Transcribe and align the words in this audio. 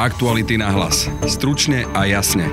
Aktuality 0.00 0.56
na 0.56 0.72
hlas. 0.72 1.12
Stručne 1.28 1.84
a 1.92 2.08
jasne. 2.08 2.48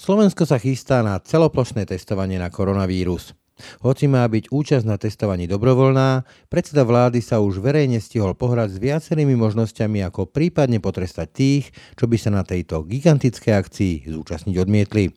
Slovensko 0.00 0.48
sa 0.48 0.56
chystá 0.56 1.04
na 1.04 1.20
celoplošné 1.20 1.84
testovanie 1.84 2.40
na 2.40 2.48
koronavírus. 2.48 3.36
Hoci 3.84 4.08
má 4.08 4.24
byť 4.24 4.48
účasť 4.48 4.88
na 4.88 4.96
testovaní 4.96 5.44
dobrovoľná, 5.44 6.24
predseda 6.48 6.88
vlády 6.88 7.20
sa 7.20 7.44
už 7.44 7.60
verejne 7.60 8.00
stihol 8.00 8.32
pohrať 8.32 8.72
s 8.72 8.78
viacerými 8.80 9.36
možnosťami, 9.36 10.00
ako 10.08 10.32
prípadne 10.32 10.80
potrestať 10.80 11.28
tých, 11.28 11.64
čo 11.92 12.08
by 12.08 12.16
sa 12.16 12.32
na 12.32 12.40
tejto 12.40 12.88
gigantickej 12.88 13.52
akcii 13.52 14.08
zúčastniť 14.08 14.56
odmietli. 14.64 15.12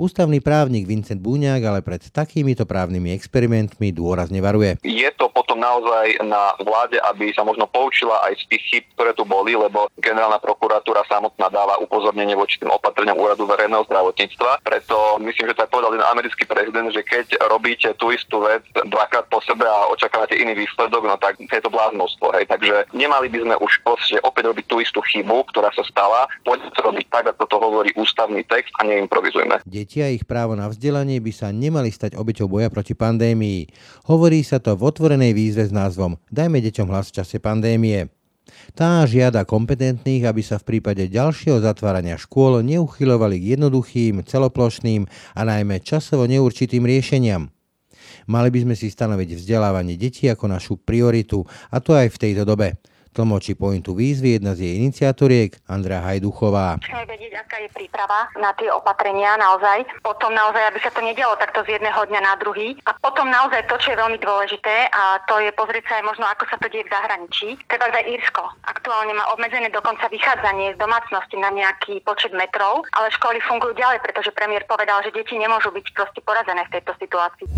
Ústavný 0.00 0.40
právnik 0.40 0.88
Vincent 0.88 1.20
Búňák 1.20 1.60
ale 1.60 1.80
pred 1.84 2.00
takýmito 2.08 2.64
právnymi 2.64 3.12
experimentmi 3.12 3.92
dôrazne 3.92 4.40
varuje. 4.40 4.80
Je 4.80 5.10
to 5.20 5.28
potom 5.28 5.47
naozaj 5.58 6.22
na 6.22 6.54
vláde, 6.62 7.02
aby 7.02 7.34
sa 7.34 7.42
možno 7.42 7.66
poučila 7.66 8.22
aj 8.30 8.38
z 8.40 8.44
tých 8.54 8.64
chyb, 8.70 8.84
ktoré 8.94 9.10
tu 9.12 9.26
boli, 9.26 9.58
lebo 9.58 9.90
generálna 9.98 10.38
prokuratúra 10.38 11.02
samotná 11.10 11.50
dáva 11.50 11.82
upozornenie 11.82 12.38
voči 12.38 12.62
tým 12.62 12.70
opatreniam 12.70 13.18
úradu 13.18 13.44
verejného 13.44 13.82
zdravotníctva. 13.90 14.62
Preto 14.62 15.18
myslím, 15.18 15.50
že 15.50 15.56
to 15.58 15.64
aj 15.66 15.70
povedal 15.74 15.92
ten 15.98 16.06
americký 16.06 16.46
prezident, 16.46 16.88
že 16.94 17.02
keď 17.02 17.26
robíte 17.50 17.90
tú 17.98 18.14
istú 18.14 18.46
vec 18.46 18.62
dvakrát 18.86 19.26
po 19.26 19.42
sebe 19.42 19.66
a 19.66 19.90
očakávate 19.90 20.38
iný 20.38 20.62
výsledok, 20.62 21.02
no 21.02 21.18
tak 21.18 21.40
je 21.42 21.62
to 21.62 21.72
bláznostvo. 21.72 22.30
Hej. 22.38 22.46
Takže 22.46 22.94
nemali 22.94 23.26
by 23.26 23.38
sme 23.42 23.54
už 23.58 23.72
proste 23.82 24.16
opäť 24.22 24.54
robiť 24.54 24.64
tú 24.70 24.78
istú 24.78 25.00
chybu, 25.02 25.50
ktorá 25.50 25.74
sa 25.74 25.82
stala. 25.88 26.30
Poďme 26.46 26.70
to 26.70 26.80
robiť 26.84 27.06
tak, 27.10 27.24
ako 27.34 27.44
to 27.48 27.56
hovorí 27.58 27.90
ústavný 27.98 28.46
text 28.46 28.70
a 28.78 28.86
neimprovizujme. 28.86 29.64
Deti 29.66 29.98
a 30.04 30.12
ich 30.12 30.22
právo 30.22 30.54
na 30.54 30.70
vzdelanie 30.70 31.18
by 31.18 31.32
sa 31.34 31.48
nemali 31.50 31.90
stať 31.90 32.14
obeťou 32.14 32.46
boja 32.46 32.70
proti 32.70 32.94
pandémii. 32.94 33.66
Hovorí 34.06 34.44
sa 34.46 34.62
to 34.62 34.76
v 34.76 34.86
otvorenej 34.86 35.32
výzve 35.32 35.47
s 35.54 35.72
názvom 35.72 36.20
Dajme 36.28 36.60
deťom 36.60 36.92
hlas 36.92 37.08
v 37.08 37.22
čase 37.22 37.40
pandémie. 37.40 38.12
Tá 38.72 39.04
žiada 39.04 39.44
kompetentných, 39.44 40.24
aby 40.24 40.40
sa 40.40 40.56
v 40.60 40.76
prípade 40.76 41.04
ďalšieho 41.08 41.60
zatvárania 41.60 42.16
škôl 42.16 42.64
neuchylovali 42.64 43.36
k 43.40 43.56
jednoduchým, 43.56 44.24
celoplošným 44.24 45.04
a 45.36 45.40
najmä 45.44 45.80
časovo 45.84 46.24
neurčitým 46.24 46.84
riešeniam. 46.84 47.52
Mali 48.28 48.48
by 48.52 48.68
sme 48.68 48.74
si 48.76 48.92
stanoviť 48.92 49.40
vzdelávanie 49.40 49.96
detí 49.96 50.28
ako 50.28 50.48
našu 50.48 50.74
prioritu, 50.80 51.44
a 51.72 51.80
to 51.80 51.96
aj 51.96 52.12
v 52.12 52.20
tejto 52.20 52.44
dobe. 52.44 52.76
Tlmočí 53.12 53.58
pointu 53.58 53.96
výzvy 53.96 54.38
jedna 54.38 54.54
z 54.54 54.68
jej 54.68 54.74
iniciatoriek, 54.78 55.56
Andrea 55.66 56.04
Hajduchová. 56.04 56.78
Chceme 56.84 57.04
vedieť, 57.08 57.32
aká 57.40 57.56
je 57.64 57.70
príprava 57.72 58.30
na 58.38 58.52
tie 58.54 58.68
opatrenia 58.70 59.34
naozaj. 59.40 59.88
Potom 60.04 60.32
naozaj, 60.32 60.70
aby 60.70 60.78
sa 60.84 60.92
to 60.92 61.00
nedialo 61.02 61.34
takto 61.40 61.64
z 61.66 61.78
jedného 61.78 61.98
dňa 62.08 62.20
na 62.22 62.34
druhý. 62.38 62.78
A 62.86 62.94
potom 63.00 63.26
naozaj 63.28 63.66
to, 63.66 63.74
čo 63.80 63.94
je 63.94 64.00
veľmi 64.00 64.18
dôležité, 64.20 64.92
a 64.92 65.18
to 65.26 65.40
je 65.40 65.50
pozrieť 65.56 65.84
sa 65.88 65.94
aj 66.00 66.04
možno, 66.04 66.24
ako 66.28 66.44
sa 66.46 66.56
to 66.60 66.66
deje 66.68 66.84
v 66.86 66.92
zahraničí. 66.92 67.48
Treba 67.66 67.90
aj 67.90 68.06
Írsko. 68.06 68.42
Aktuálne 68.68 69.16
má 69.16 69.24
obmedzené 69.32 69.72
dokonca 69.72 70.06
vychádzanie 70.12 70.76
z 70.76 70.78
domácnosti 70.78 71.36
na 71.40 71.50
nejaký 71.50 72.04
počet 72.04 72.30
metrov, 72.36 72.84
ale 72.94 73.10
školy 73.16 73.40
fungujú 73.44 73.74
ďalej, 73.74 74.04
pretože 74.04 74.30
premiér 74.36 74.68
povedal, 74.68 75.00
že 75.02 75.14
deti 75.16 75.34
nemôžu 75.34 75.72
byť 75.72 75.86
proste 75.96 76.20
porazené 76.22 76.62
v 76.68 76.72
tejto 76.78 76.92
situácii. 77.00 77.48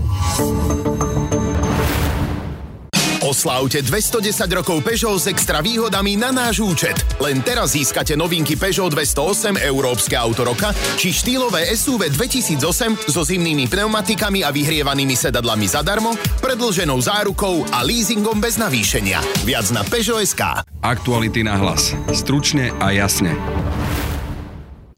Oslavte 3.20 3.84
210 3.84 4.48
rokov 4.48 4.80
Peugeot 4.80 5.20
s 5.20 5.28
extra 5.28 5.60
výhodami 5.60 6.16
na 6.16 6.32
náš 6.32 6.64
účet. 6.64 6.96
Len 7.20 7.44
teraz 7.44 7.76
získate 7.76 8.16
novinky 8.16 8.56
Peugeot 8.56 8.88
208 8.88 9.60
Európske 9.60 10.16
auto 10.16 10.40
roka 10.40 10.72
či 10.96 11.12
štýlové 11.12 11.68
SUV 11.68 12.08
2008 12.16 13.12
so 13.12 13.20
zimnými 13.20 13.68
pneumatikami 13.68 14.40
a 14.40 14.48
vyhrievanými 14.48 15.12
sedadlami 15.12 15.68
zadarmo, 15.68 16.16
predlženou 16.40 16.96
zárukou 16.96 17.68
a 17.68 17.84
leasingom 17.84 18.40
bez 18.40 18.56
navýšenia. 18.56 19.20
Viac 19.44 19.68
na 19.68 19.84
Peugeot.sk. 19.84 20.64
Aktuality 20.80 21.44
na 21.44 21.60
hlas. 21.60 21.92
Stručne 22.16 22.72
a 22.80 22.88
jasne. 22.88 23.36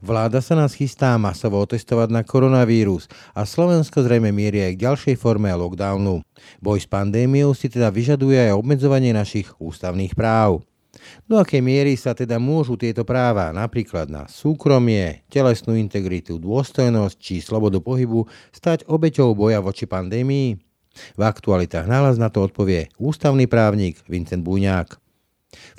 Vláda 0.03 0.43
sa 0.43 0.59
nás 0.59 0.75
chystá 0.75 1.15
masovo 1.15 1.63
otestovať 1.63 2.11
na 2.11 2.27
koronavírus 2.27 3.07
a 3.31 3.47
Slovensko 3.47 4.03
zrejme 4.03 4.35
mierí 4.35 4.59
aj 4.59 4.75
k 4.75 4.83
ďalšej 4.83 5.15
forme 5.15 5.47
lockdownu. 5.47 6.19
Boj 6.59 6.83
s 6.83 6.91
pandémiou 6.91 7.55
si 7.55 7.71
teda 7.71 7.87
vyžaduje 7.87 8.35
aj 8.35 8.51
obmedzovanie 8.51 9.15
našich 9.15 9.55
ústavných 9.63 10.11
práv. 10.11 10.67
Do 11.23 11.39
akej 11.39 11.63
miery 11.63 11.95
sa 11.95 12.11
teda 12.11 12.35
môžu 12.35 12.75
tieto 12.75 13.07
práva, 13.07 13.55
napríklad 13.55 14.11
na 14.11 14.27
súkromie, 14.27 15.23
telesnú 15.31 15.71
integritu, 15.79 16.35
dôstojnosť 16.35 17.15
či 17.15 17.39
slobodu 17.39 17.79
pohybu, 17.79 18.27
stať 18.51 18.83
obeťou 18.91 19.31
boja 19.31 19.63
voči 19.63 19.87
pandémii? 19.87 20.59
V 21.15 21.21
aktualitách 21.23 21.87
nálaz 21.87 22.19
na 22.19 22.27
to 22.27 22.43
odpovie 22.43 22.91
ústavný 22.99 23.47
právnik 23.47 24.03
Vincent 24.11 24.43
Buňák. 24.43 25.02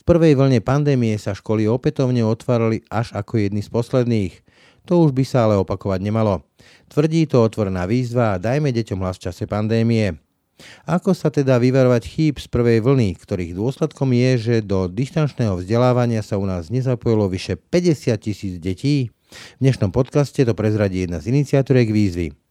Prvej 0.04 0.36
vlne 0.36 0.60
pandémie 0.60 1.16
sa 1.16 1.32
školy 1.32 1.64
opätovne 1.64 2.20
otvárali 2.28 2.84
až 2.92 3.16
ako 3.16 3.40
jedny 3.40 3.64
z 3.64 3.72
posledných. 3.72 4.34
To 4.84 5.00
už 5.00 5.16
by 5.16 5.24
sa 5.24 5.48
ale 5.48 5.56
opakovať 5.56 6.04
nemalo. 6.04 6.44
Tvrdí 6.92 7.24
to 7.24 7.40
otvorná 7.40 7.88
výzva 7.88 8.36
a 8.36 8.40
dajme 8.40 8.68
deťom 8.68 9.00
hlas 9.00 9.16
v 9.16 9.32
čase 9.32 9.48
pandémie. 9.48 10.20
Ako 10.84 11.16
sa 11.16 11.32
teda 11.32 11.56
vyvarovať 11.56 12.04
chýb 12.04 12.36
z 12.36 12.52
prvej 12.52 12.84
vlny, 12.84 13.16
ktorých 13.16 13.56
dôsledkom 13.56 14.12
je, 14.12 14.30
že 14.36 14.54
do 14.60 14.92
distančného 14.92 15.64
vzdelávania 15.64 16.20
sa 16.20 16.36
u 16.36 16.44
nás 16.44 16.68
nezapojilo 16.68 17.32
vyše 17.32 17.56
50 17.56 18.12
tisíc 18.20 18.60
detí? 18.60 19.08
V 19.32 19.60
dnešnom 19.64 19.88
podcaste 19.88 20.44
to 20.44 20.52
prezradí 20.52 21.08
jedna 21.08 21.16
z 21.16 21.32
iniciatoriek 21.32 21.88
výzvy. 21.88 22.43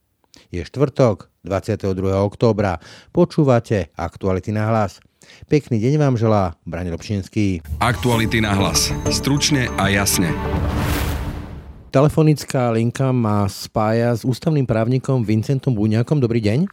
Je 0.53 0.61
štvrtok, 0.61 1.29
22. 1.43 1.93
októbra. 2.21 2.77
Počúvate 3.09 3.89
Aktuality 3.97 4.53
na 4.53 4.69
hlas. 4.69 5.01
Pekný 5.47 5.79
deň 5.79 5.93
vám 5.97 6.15
želá 6.19 6.53
Brani 6.67 6.93
Robšinský. 6.93 7.63
Aktuality 7.79 8.43
na 8.43 8.53
hlas. 8.53 8.91
Stručne 9.09 9.71
a 9.79 9.89
jasne. 9.89 10.29
Telefonická 11.93 12.73
linka 12.73 13.13
má 13.13 13.45
spája 13.45 14.17
s 14.17 14.25
ústavným 14.25 14.65
právnikom 14.65 15.21
Vincentom 15.21 15.77
Buňákom. 15.77 16.17
Dobrý 16.17 16.41
deň. 16.41 16.65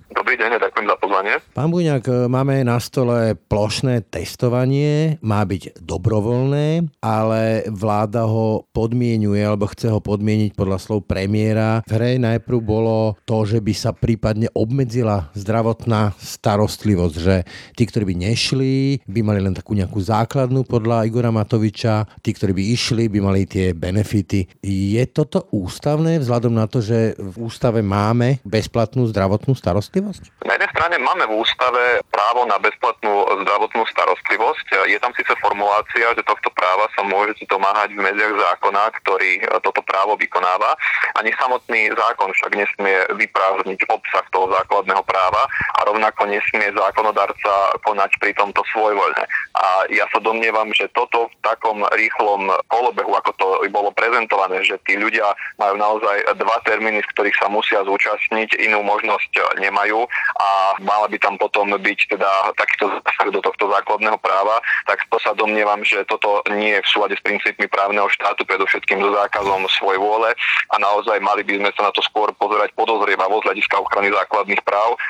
Pozvanie. 1.20 1.44
Pán 1.52 1.68
Buňák, 1.68 2.32
máme 2.32 2.64
na 2.64 2.80
stole 2.80 3.36
plošné 3.36 4.08
testovanie, 4.08 5.20
má 5.20 5.44
byť 5.44 5.76
dobrovoľné, 5.84 6.88
ale 7.04 7.68
vláda 7.68 8.24
ho 8.24 8.64
podmienuje, 8.72 9.44
alebo 9.44 9.68
chce 9.68 9.92
ho 9.92 10.00
podmieniť 10.00 10.56
podľa 10.56 10.80
slov 10.80 11.04
premiéra. 11.04 11.84
V 11.84 11.92
hre 11.92 12.16
najprv 12.16 12.58
bolo 12.64 13.20
to, 13.28 13.44
že 13.44 13.60
by 13.60 13.74
sa 13.76 13.92
prípadne 13.92 14.48
obmedzila 14.56 15.28
zdravotná 15.36 16.16
starostlivosť, 16.16 17.16
že 17.20 17.44
tí, 17.76 17.84
ktorí 17.84 18.08
by 18.08 18.32
nešli, 18.32 19.04
by 19.04 19.20
mali 19.20 19.44
len 19.44 19.52
takú 19.52 19.76
nejakú 19.76 20.00
základnú 20.00 20.64
podľa 20.64 21.04
Igora 21.04 21.28
Matoviča, 21.28 22.08
tí, 22.24 22.32
ktorí 22.32 22.56
by 22.56 22.64
išli, 22.72 23.12
by 23.12 23.20
mali 23.20 23.44
tie 23.44 23.76
benefity. 23.76 24.48
Je 24.64 25.04
toto 25.04 25.52
ústavné 25.52 26.16
vzhľadom 26.16 26.56
na 26.56 26.64
to, 26.64 26.80
že 26.80 27.12
v 27.20 27.44
ústave 27.44 27.84
máme 27.84 28.40
bezplatnú 28.48 29.04
zdravotnú 29.12 29.52
starostlivosť? 29.52 30.48
Na 30.48 30.56
jednej 30.56 30.72
strane 30.72 30.96
máme 31.10 31.26
v 31.26 31.42
ústave 31.42 32.06
právo 32.06 32.46
na 32.46 32.54
bezplatnú 32.62 33.26
zdravotnú 33.42 33.82
starostlivosť. 33.90 34.86
Je 34.86 34.94
tam 35.02 35.10
síce 35.18 35.34
formulácia, 35.42 36.06
že 36.14 36.22
tohto 36.22 36.54
práva 36.54 36.86
sa 36.94 37.02
môžete 37.02 37.50
domáhať 37.50 37.98
v 37.98 38.04
medziach 38.06 38.30
zákona, 38.30 38.94
ktorý 39.02 39.42
toto 39.58 39.82
právo 39.82 40.14
vykonáva. 40.14 40.78
Ani 41.18 41.34
samotný 41.34 41.90
zákon 41.98 42.30
však 42.30 42.54
nesmie 42.54 42.94
vyprázdniť 43.18 43.90
obsah 43.90 44.22
toho 44.30 44.54
základného 44.54 45.02
práva 45.02 45.50
a 45.50 45.90
rovnako 45.90 46.30
nesmie 46.30 46.70
zákonodarca 46.78 47.82
konať 47.82 48.14
pri 48.22 48.30
tomto 48.38 48.62
svojvoľne. 48.70 49.26
A 49.58 49.90
ja 49.90 50.06
sa 50.14 50.22
domnievam, 50.22 50.70
že 50.70 50.86
toto 50.94 51.26
v 51.26 51.34
takom 51.42 51.82
rýchlom 51.90 52.54
kolobehu, 52.70 53.18
ako 53.18 53.34
to 53.34 53.46
bolo 53.74 53.90
prezentované, 53.90 54.62
že 54.62 54.78
tí 54.86 54.94
ľudia 54.94 55.26
majú 55.58 55.74
naozaj 55.74 56.38
dva 56.38 56.62
termíny, 56.62 57.02
z 57.02 57.10
ktorých 57.18 57.34
sa 57.34 57.50
musia 57.50 57.82
zúčastniť, 57.82 58.62
inú 58.62 58.86
možnosť 58.86 59.58
nemajú 59.58 60.06
a 60.38 60.78
mala 61.00 61.08
by 61.08 61.16
tam 61.16 61.40
potom 61.40 61.72
byť 61.72 62.12
teda 62.12 62.52
takýto 62.60 62.92
zásah 62.92 63.32
do 63.32 63.40
tohto 63.40 63.72
základného 63.72 64.20
práva, 64.20 64.60
tak 64.84 65.00
to 65.08 65.16
sa 65.16 65.32
domnievam, 65.32 65.80
že 65.80 66.04
toto 66.04 66.44
nie 66.52 66.76
je 66.76 66.84
v 66.84 66.90
súlade 66.92 67.16
s 67.16 67.24
princípmi 67.24 67.72
právneho 67.72 68.04
štátu, 68.12 68.44
predovšetkým 68.44 69.00
so 69.00 69.16
zákazom 69.16 69.64
svoj 69.80 69.96
vôle 69.96 70.36
a 70.68 70.76
naozaj 70.76 71.16
mali 71.24 71.40
by 71.40 71.56
sme 71.56 71.70
sa 71.72 71.88
na 71.88 71.92
to 71.96 72.04
skôr 72.04 72.28
pozerať 72.36 72.76
podozrievavo 72.76 73.40
z 73.40 73.48
hľadiska 73.48 73.80
ochrany 73.80 74.12
základných 74.12 74.60
práv, 74.60 75.00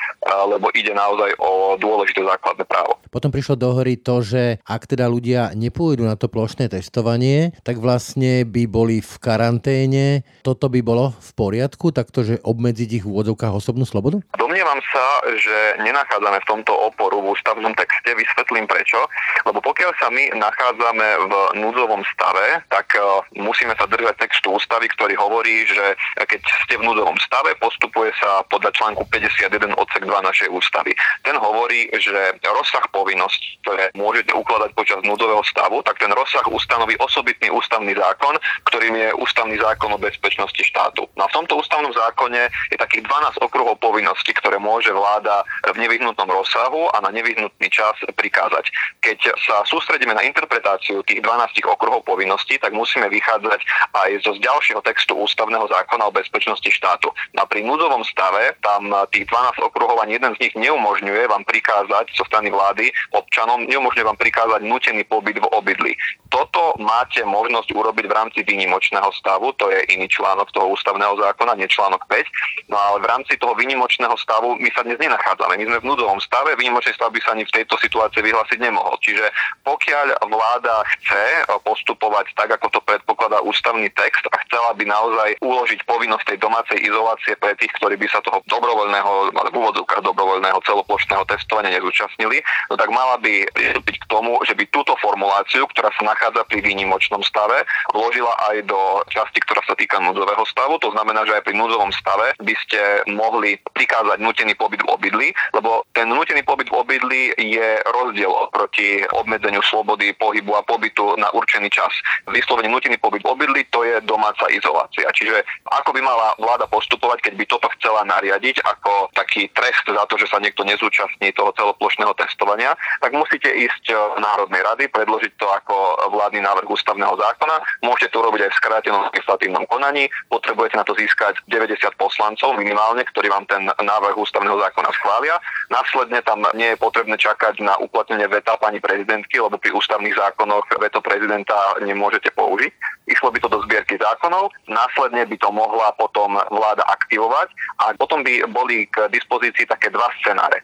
lebo 0.47 0.71
ide 0.71 0.95
naozaj 0.95 1.35
o 1.43 1.75
dôležité 1.75 2.23
základné 2.23 2.63
právo. 2.63 2.95
Potom 3.11 3.27
prišlo 3.27 3.59
do 3.59 3.75
hory 3.75 3.99
to, 3.99 4.23
že 4.23 4.63
ak 4.63 4.87
teda 4.87 5.11
ľudia 5.11 5.51
nepôjdu 5.51 6.07
na 6.07 6.15
to 6.15 6.31
plošné 6.31 6.71
testovanie, 6.71 7.51
tak 7.67 7.83
vlastne 7.83 8.47
by 8.47 8.63
boli 8.63 9.03
v 9.03 9.13
karanténe. 9.19 10.23
Toto 10.47 10.71
by 10.71 10.79
bolo 10.79 11.11
v 11.19 11.29
poriadku, 11.35 11.91
takto, 11.91 12.23
že 12.23 12.39
obmedziť 12.39 13.03
ich 13.03 13.03
v 13.03 13.11
úvodzovkách 13.11 13.51
osobnú 13.51 13.83
slobodu? 13.83 14.23
Domnievam 14.39 14.79
sa, 14.95 15.03
že 15.35 15.80
nenachádzame 15.83 16.37
v 16.41 16.49
tomto 16.49 16.73
oporu 16.73 17.21
v 17.21 17.33
ústavnom 17.37 17.73
texte. 17.75 18.13
Vysvetlím 18.13 18.65
prečo. 18.65 19.01
Lebo 19.45 19.59
pokiaľ 19.61 19.91
sa 19.97 20.07
my 20.13 20.33
nachádzame 20.37 21.07
v 21.27 21.33
núdzovom 21.57 22.01
stave, 22.13 22.61
tak 22.69 22.93
e, 22.95 23.01
musíme 23.41 23.73
sa 23.77 23.89
držať 23.89 24.15
textu 24.21 24.53
ústavy, 24.53 24.87
ktorý 24.93 25.17
hovorí, 25.17 25.65
že 25.65 25.97
keď 26.17 26.41
ste 26.65 26.75
v 26.77 26.85
núdzovom 26.85 27.17
stave, 27.21 27.57
postupuje 27.57 28.13
sa 28.17 28.45
podľa 28.47 28.71
článku 28.77 29.03
51 29.09 29.73
odsek 29.77 30.03
2 30.05 30.09
našej 30.09 30.49
ústavy. 30.53 30.93
Ten 31.25 31.35
hovorí, 31.37 31.89
že 31.97 32.37
rozsah 32.45 32.85
povinností, 32.93 33.57
ktoré 33.65 33.89
môžete 33.97 34.31
ukladať 34.35 34.71
počas 34.77 34.99
núdzového 35.01 35.43
stavu, 35.47 35.81
tak 35.83 35.97
ten 35.97 36.11
rozsah 36.13 36.45
ustanoví 36.49 36.97
osobitný 37.01 37.49
ústavný 37.49 37.93
zákon, 37.97 38.37
ktorým 38.69 38.95
je 38.95 39.09
ústavný 39.17 39.57
zákon 39.57 39.93
o 39.93 39.99
bezpečnosti 40.01 40.61
štátu. 40.61 41.07
No 41.17 41.25
a 41.25 41.31
v 41.31 41.35
tomto 41.41 41.59
ústavnom 41.59 41.91
zákone 41.93 42.49
je 42.69 42.77
takých 42.77 43.05
12 43.07 43.43
okruhov 43.43 43.77
povinností, 43.81 44.31
ktoré 44.37 44.61
môže 44.61 44.93
vláda 44.93 45.43
v 45.71 45.81
nevyhnutnom 45.87 46.29
rozsahu 46.29 46.91
a 46.91 47.01
na 47.01 47.09
nevyhnutný 47.11 47.67
čas 47.71 47.95
prikázať. 48.15 48.67
Keď 49.01 49.35
sa 49.39 49.63
sústredíme 49.67 50.13
na 50.13 50.23
interpretáciu 50.23 51.03
tých 51.07 51.23
12 51.23 51.63
okruhov 51.65 52.03
povinností, 52.05 52.59
tak 52.59 52.75
musíme 52.75 53.07
vychádzať 53.07 53.59
aj 53.95 54.09
zo 54.23 54.35
ďalšieho 54.37 54.81
textu 54.83 55.15
ústavného 55.15 55.67
zákona 55.67 56.07
o 56.07 56.15
bezpečnosti 56.15 56.67
štátu. 56.67 57.09
Na 57.33 57.47
pri 57.47 57.63
núdzovom 57.63 58.03
stave 58.03 58.55
tam 58.61 58.91
tých 59.15 59.27
12 59.29 59.63
okruhov 59.63 60.03
ani 60.03 60.19
jeden 60.19 60.35
z 60.35 60.41
nich 60.47 60.53
neumožňuje 60.59 61.27
vám 61.27 61.43
prikázať 61.47 62.11
zo 62.15 62.23
strany 62.27 62.51
vlády 62.51 62.91
občanom, 63.15 63.63
neumožňuje 63.67 64.05
vám 64.05 64.19
prikázať 64.19 64.61
nutený 64.65 65.03
pobyt 65.07 65.39
v 65.39 65.47
obydli. 65.55 65.93
Toto 66.31 66.79
máte 66.79 67.23
možnosť 67.27 67.75
urobiť 67.75 68.05
v 68.07 68.15
rámci 68.15 68.39
výnimočného 68.47 69.11
stavu, 69.19 69.51
to 69.59 69.67
je 69.67 69.83
iný 69.91 70.07
článok 70.07 70.47
toho 70.55 70.71
ústavného 70.71 71.19
zákona, 71.19 71.59
nie 71.59 71.67
článok 71.67 72.07
5. 72.07 72.71
No 72.71 72.79
ale 72.79 72.97
v 73.03 73.09
rámci 73.11 73.35
toho 73.35 73.51
výnimočného 73.51 74.15
stavu 74.15 74.55
my 74.55 74.69
sa 74.71 74.87
dnes 74.87 74.95
nenachádzame. 74.95 75.59
My 75.61 75.77
sme 75.77 75.85
v 75.85 75.93
núdzovom 75.93 76.17
stave, 76.25 76.57
výnimočný 76.57 76.89
stav 76.97 77.13
by 77.13 77.21
sa 77.21 77.37
ani 77.37 77.45
v 77.45 77.53
tejto 77.53 77.77
situácii 77.77 78.25
vyhlásiť 78.25 78.57
nemohol. 78.57 78.97
Čiže 78.97 79.29
pokiaľ 79.61 80.25
vláda 80.25 80.81
chce 80.97 81.45
postupovať 81.61 82.33
tak, 82.33 82.57
ako 82.57 82.73
to 82.73 82.81
predpokladá 82.81 83.45
ústavný 83.45 83.85
text 83.93 84.25
a 84.33 84.41
chcela 84.49 84.73
by 84.73 84.89
naozaj 84.89 85.37
uložiť 85.37 85.85
povinnosť 85.85 86.33
tej 86.33 86.37
domácej 86.41 86.81
izolácie 86.81 87.37
pre 87.37 87.53
tých, 87.61 87.69
ktorí 87.77 87.93
by 87.93 88.09
sa 88.09 88.25
toho 88.25 88.41
dobrovoľného, 88.49 89.37
v 89.37 89.53
úvodzovkách 89.53 90.01
dobrovoľného 90.01 90.57
celoplošného 90.65 91.29
testovania 91.29 91.77
nezúčastnili, 91.77 92.41
no 92.73 92.73
tak 92.73 92.89
mala 92.89 93.21
by 93.21 93.45
pristúpiť 93.53 93.95
k 94.01 94.09
tomu, 94.09 94.41
že 94.41 94.57
by 94.57 94.65
túto 94.73 94.97
formuláciu, 94.97 95.69
ktorá 95.69 95.93
sa 95.93 96.09
nachádza 96.09 96.41
pri 96.49 96.65
výnimočnom 96.65 97.21
stave, 97.21 97.69
vložila 97.93 98.33
aj 98.49 98.65
do 98.65 99.05
časti, 99.13 99.37
ktorá 99.45 99.61
sa 99.69 99.77
týka 99.77 100.01
núdzového 100.01 100.41
stavu. 100.49 100.81
To 100.81 100.89
znamená, 100.89 101.21
že 101.29 101.37
aj 101.37 101.45
pri 101.45 101.53
núdzovom 101.53 101.93
stave 101.93 102.33
by 102.41 102.55
ste 102.65 103.05
mohli 103.13 103.61
prikázať 103.77 104.17
nutený 104.17 104.57
pobyt 104.57 104.81
v 104.81 104.89
obydli, 104.89 105.27
lebo 105.53 105.83
ten 105.91 106.07
nutený 106.07 106.43
pobyt 106.43 106.71
v 106.71 106.77
obydli 106.79 107.21
je 107.35 107.69
rozdiel 107.91 108.31
proti 108.51 109.03
obmedzeniu 109.11 109.59
slobody 109.65 110.15
pohybu 110.15 110.55
a 110.55 110.63
pobytu 110.63 111.15
na 111.19 111.27
určený 111.33 111.67
čas. 111.67 111.91
Vyslovene 112.31 112.71
nutený 112.71 112.97
pobyt 112.97 113.23
v 113.23 113.31
obydli 113.35 113.61
to 113.69 113.83
je 113.83 113.99
domáca 114.07 114.47
izolácia. 114.47 115.11
Čiže 115.11 115.43
ako 115.67 115.91
by 115.91 116.01
mala 116.01 116.33
vláda 116.39 116.65
postupovať, 116.71 117.27
keď 117.27 117.33
by 117.35 117.45
toto 117.51 117.67
chcela 117.79 118.07
nariadiť 118.07 118.63
ako 118.63 119.11
taký 119.11 119.51
trest 119.51 119.83
za 119.83 120.03
to, 120.07 120.15
že 120.15 120.31
sa 120.31 120.39
niekto 120.39 120.63
nezúčastní 120.63 121.35
toho 121.35 121.51
celoplošného 121.59 122.15
testovania, 122.15 122.77
tak 123.03 123.11
musíte 123.11 123.51
ísť 123.51 123.91
e, 123.91 123.95
Národnej 124.21 124.63
rady, 124.63 124.87
predložiť 124.87 125.33
to 125.35 125.47
ako 125.49 125.75
vládny 126.15 126.39
návrh 126.45 126.69
ústavného 126.69 127.17
zákona. 127.17 127.55
Môžete 127.83 128.15
to 128.15 128.23
robiť 128.23 128.47
aj 128.47 128.51
v 128.53 128.59
skrátenom 128.61 129.01
legislatívnom 129.11 129.65
konaní. 129.67 130.07
Potrebujete 130.31 130.79
na 130.79 130.85
to 130.87 130.95
získať 130.95 131.41
90 131.49 131.97
poslancov 131.99 132.55
minimálne, 132.55 133.03
ktorí 133.09 133.27
vám 133.27 133.49
ten 133.49 133.67
návrh 133.67 134.15
ústavného 134.15 134.55
zákona 134.61 134.89
schvália. 134.95 135.40
Následne 135.71 136.19
tam 136.21 136.43
nie 136.51 136.75
je 136.75 136.81
potrebné 136.81 137.15
čakať 137.15 137.63
na 137.63 137.79
uplatnenie 137.79 138.27
veta 138.27 138.59
pani 138.59 138.83
prezidentky, 138.83 139.39
lebo 139.39 139.55
pri 139.55 139.71
ústavných 139.71 140.15
zákonoch 140.19 140.67
veto 140.79 140.99
prezidenta 140.99 141.55
nemôžete 141.79 142.35
použiť. 142.35 142.71
Išlo 143.07 143.31
by 143.31 143.39
to 143.43 143.49
do 143.51 143.59
zbierky 143.67 143.95
zákonov, 143.99 144.51
následne 144.67 145.23
by 145.27 145.35
to 145.39 145.49
mohla 145.51 145.91
potom 145.95 146.39
vláda 146.51 146.83
aktivovať 146.87 147.49
a 147.83 147.95
potom 147.95 148.23
by 148.23 148.45
boli 148.51 148.87
k 148.87 149.07
dispozícii 149.11 149.67
také 149.67 149.91
dva 149.91 150.07
scenáre. 150.21 150.63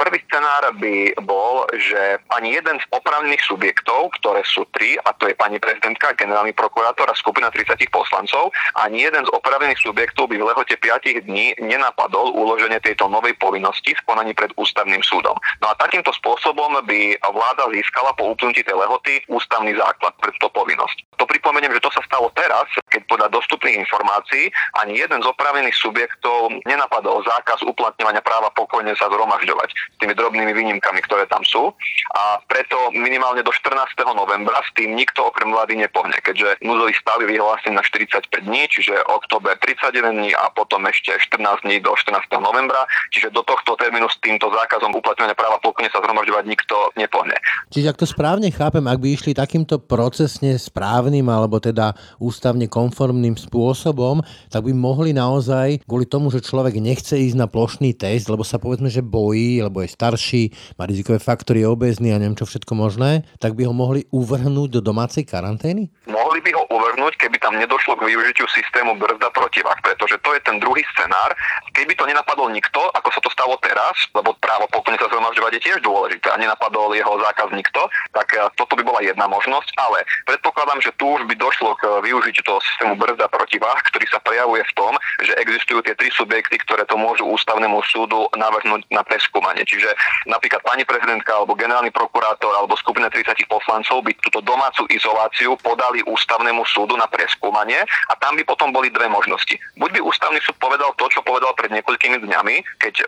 Prvý 0.00 0.20
scenár 0.28 0.72
by 0.78 1.16
bol, 1.24 1.68
že 1.76 2.20
ani 2.32 2.56
jeden 2.56 2.80
z 2.80 2.86
opravných 2.92 3.40
subjektov, 3.44 4.14
ktoré 4.20 4.44
sú 4.46 4.64
tri, 4.72 4.96
a 5.00 5.12
to 5.16 5.28
je 5.28 5.34
pani 5.36 5.60
prezidentka, 5.60 6.16
generálny 6.16 6.52
prokurátor 6.52 7.08
a 7.08 7.18
skupina 7.18 7.48
30 7.52 7.76
poslancov, 7.92 8.52
ani 8.78 9.04
jeden 9.04 9.24
z 9.26 9.34
opravných 9.34 9.80
subjektov 9.80 10.28
by 10.32 10.36
v 10.38 10.48
lehote 10.48 10.76
5 10.76 11.28
dní 11.28 11.56
nenapadol 11.60 12.32
uloženie 12.32 12.80
tejto 12.80 13.10
novej 13.10 13.36
povinnosti 13.36 13.92
v 14.02 14.08
konaní 14.10 14.34
pred 14.34 14.50
ústavným 14.58 15.00
súdom. 15.06 15.38
No 15.62 15.70
a 15.70 15.78
takýmto 15.78 16.10
spôsobom 16.10 16.82
by 16.82 17.00
vláda 17.22 17.70
získala 17.70 18.10
po 18.18 18.34
uplynutí 18.34 18.66
tej 18.66 18.74
lehoty 18.74 19.22
ústavný 19.30 19.72
základ 19.78 20.12
pre 20.18 20.34
túto 20.36 20.50
povinnosť. 20.50 21.18
To 21.22 21.24
pripomeniem, 21.28 21.70
že 21.78 21.84
to 21.84 21.90
sa 21.94 22.02
stalo 22.02 22.34
teraz, 22.34 22.66
keď 22.90 23.06
podľa 23.06 23.28
dostupných 23.30 23.78
informácií 23.84 24.50
ani 24.82 24.98
jeden 24.98 25.22
z 25.22 25.26
opravených 25.28 25.76
subjektov 25.76 26.50
nenapadol 26.64 27.22
zákaz 27.22 27.62
uplatňovania 27.68 28.24
práva 28.24 28.48
pokojne 28.56 28.96
sa 28.96 29.12
zhromažďovať 29.12 29.68
s 29.70 29.96
tými 30.00 30.16
drobnými 30.16 30.52
výnimkami, 30.56 31.00
ktoré 31.04 31.28
tam 31.28 31.44
sú. 31.44 31.70
A 32.16 32.40
preto 32.48 32.90
minimálne 32.96 33.44
do 33.44 33.52
14. 33.52 33.94
novembra 34.16 34.58
s 34.64 34.72
tým 34.74 34.96
nikto 34.96 35.28
okrem 35.28 35.52
vlády 35.52 35.76
nepohne, 35.76 36.16
keďže 36.24 36.64
núzový 36.64 36.96
stav 36.96 37.20
je 37.20 37.28
vyhlásený 37.28 37.76
na 37.76 37.84
45 37.84 38.48
dní, 38.48 38.64
čiže 38.72 38.96
október 39.12 39.60
31 39.60 40.16
dní 40.16 40.30
a 40.32 40.48
potom 40.56 40.88
ešte 40.88 41.12
14 41.12 41.68
dní 41.68 41.84
do 41.84 41.92
14. 41.92 42.24
novembra, 42.40 42.88
čiže 43.12 43.28
do 43.28 43.44
tohto 43.44 43.76
termínu 43.76 43.91
s 44.08 44.16
týmto 44.22 44.48
zákazom 44.48 44.94
uplatňovania 44.96 45.36
práva 45.36 45.60
pokojne 45.60 45.92
sa 45.92 46.00
zhromažďovať 46.00 46.44
nikto 46.48 46.76
nepohne. 46.96 47.36
Čiže 47.72 47.90
ak 47.92 48.00
to 48.00 48.06
správne 48.08 48.48
chápem, 48.48 48.84
ak 48.84 49.00
by 49.00 49.08
išli 49.12 49.32
takýmto 49.36 49.80
procesne 49.82 50.56
správnym 50.56 51.26
alebo 51.28 51.60
teda 51.60 51.96
ústavne 52.22 52.68
konformným 52.70 53.34
spôsobom, 53.36 54.22
tak 54.48 54.64
by 54.64 54.72
mohli 54.72 55.16
naozaj 55.16 55.82
kvôli 55.88 56.06
tomu, 56.06 56.30
že 56.30 56.44
človek 56.44 56.78
nechce 56.78 57.18
ísť 57.18 57.36
na 57.36 57.50
plošný 57.50 57.96
test, 57.98 58.30
lebo 58.30 58.46
sa 58.46 58.62
povedzme, 58.62 58.92
že 58.92 59.02
bojí, 59.02 59.64
lebo 59.64 59.82
je 59.82 59.90
starší, 59.90 60.42
má 60.78 60.86
rizikové 60.86 61.18
faktory, 61.18 61.64
je 61.64 61.72
obezný 61.72 62.14
a 62.14 62.20
neviem 62.20 62.38
čo 62.38 62.46
všetko 62.46 62.72
možné, 62.78 63.26
tak 63.42 63.58
by 63.58 63.66
ho 63.66 63.74
mohli 63.74 64.06
uvrhnúť 64.12 64.78
do 64.78 64.80
domácej 64.80 65.26
karantény? 65.26 65.90
Mohli 66.06 66.38
by 66.44 66.50
ho 66.54 66.62
uvrhnúť, 66.70 67.18
keby 67.18 67.42
tam 67.42 67.58
nedošlo 67.58 67.98
k 67.98 68.06
využitiu 68.06 68.46
systému 68.52 68.94
brzda 69.00 69.32
protivách, 69.34 69.80
pretože 69.82 70.20
to 70.22 70.30
je 70.36 70.40
ten 70.46 70.60
druhý 70.62 70.86
scenár. 70.94 71.34
Keby 71.74 71.98
to 71.98 72.06
nenapadol 72.06 72.52
nikto, 72.52 72.78
ako 72.94 73.08
sa 73.10 73.20
to 73.24 73.30
stalo 73.34 73.58
teraz, 73.58 73.81
lebo 74.16 74.34
právo 74.38 74.66
pokojne 74.70 74.98
sa 74.98 75.08
zhromažďovať 75.10 75.52
je 75.58 75.64
tiež 75.64 75.78
dôležité 75.82 76.30
a 76.32 76.40
nenapadol 76.40 76.94
jeho 76.94 77.14
zákaz 77.22 77.48
nikto, 77.52 77.88
tak 78.12 78.28
eh, 78.34 78.46
toto 78.56 78.74
by 78.78 78.82
bola 78.82 79.00
jedna 79.04 79.26
možnosť, 79.28 79.68
ale 79.78 80.04
predpokladám, 80.26 80.80
že 80.82 80.94
tu 80.96 81.08
už 81.08 81.26
by 81.28 81.34
došlo 81.36 81.74
k 81.78 82.02
využitiu 82.04 82.42
toho 82.46 82.60
systému 82.62 82.94
brzda 82.96 83.26
protivách, 83.28 83.80
ktorý 83.92 84.06
sa 84.08 84.18
prejavuje 84.22 84.62
v 84.62 84.76
tom, 84.76 84.92
že 85.22 85.32
existujú 85.38 85.82
tie 85.84 85.94
tri 85.96 86.08
subjekty, 86.12 86.58
ktoré 86.62 86.86
to 86.86 86.96
môžu 86.96 87.26
ústavnému 87.28 87.82
súdu 87.86 88.28
navrhnúť 88.36 88.86
na 88.90 89.02
preskúmanie. 89.04 89.66
Čiže 89.66 89.92
napríklad 90.28 90.62
pani 90.64 90.84
prezidentka 90.86 91.36
alebo 91.36 91.58
generálny 91.58 91.90
prokurátor 91.90 92.52
alebo 92.56 92.78
skupina 92.78 93.08
30 93.12 93.44
poslancov 93.46 94.04
by 94.04 94.12
túto 94.22 94.40
domácu 94.44 94.86
izoláciu 94.90 95.56
podali 95.60 96.04
ústavnému 96.06 96.64
súdu 96.68 96.94
na 96.96 97.06
preskúmanie 97.08 97.82
a 97.82 98.14
tam 98.18 98.36
by 98.36 98.42
potom 98.46 98.70
boli 98.72 98.88
dve 98.88 99.08
možnosti. 99.08 99.54
Buď 99.76 99.98
by 99.98 100.00
ústavný 100.04 100.38
súd 100.44 100.56
povedal 100.58 100.92
to, 100.96 101.06
čo 101.08 101.20
povedal 101.24 101.52
pred 101.56 101.72
niekoľkými 101.72 102.22
dňami, 102.22 102.56
keď 102.80 102.94
e, 103.00 103.04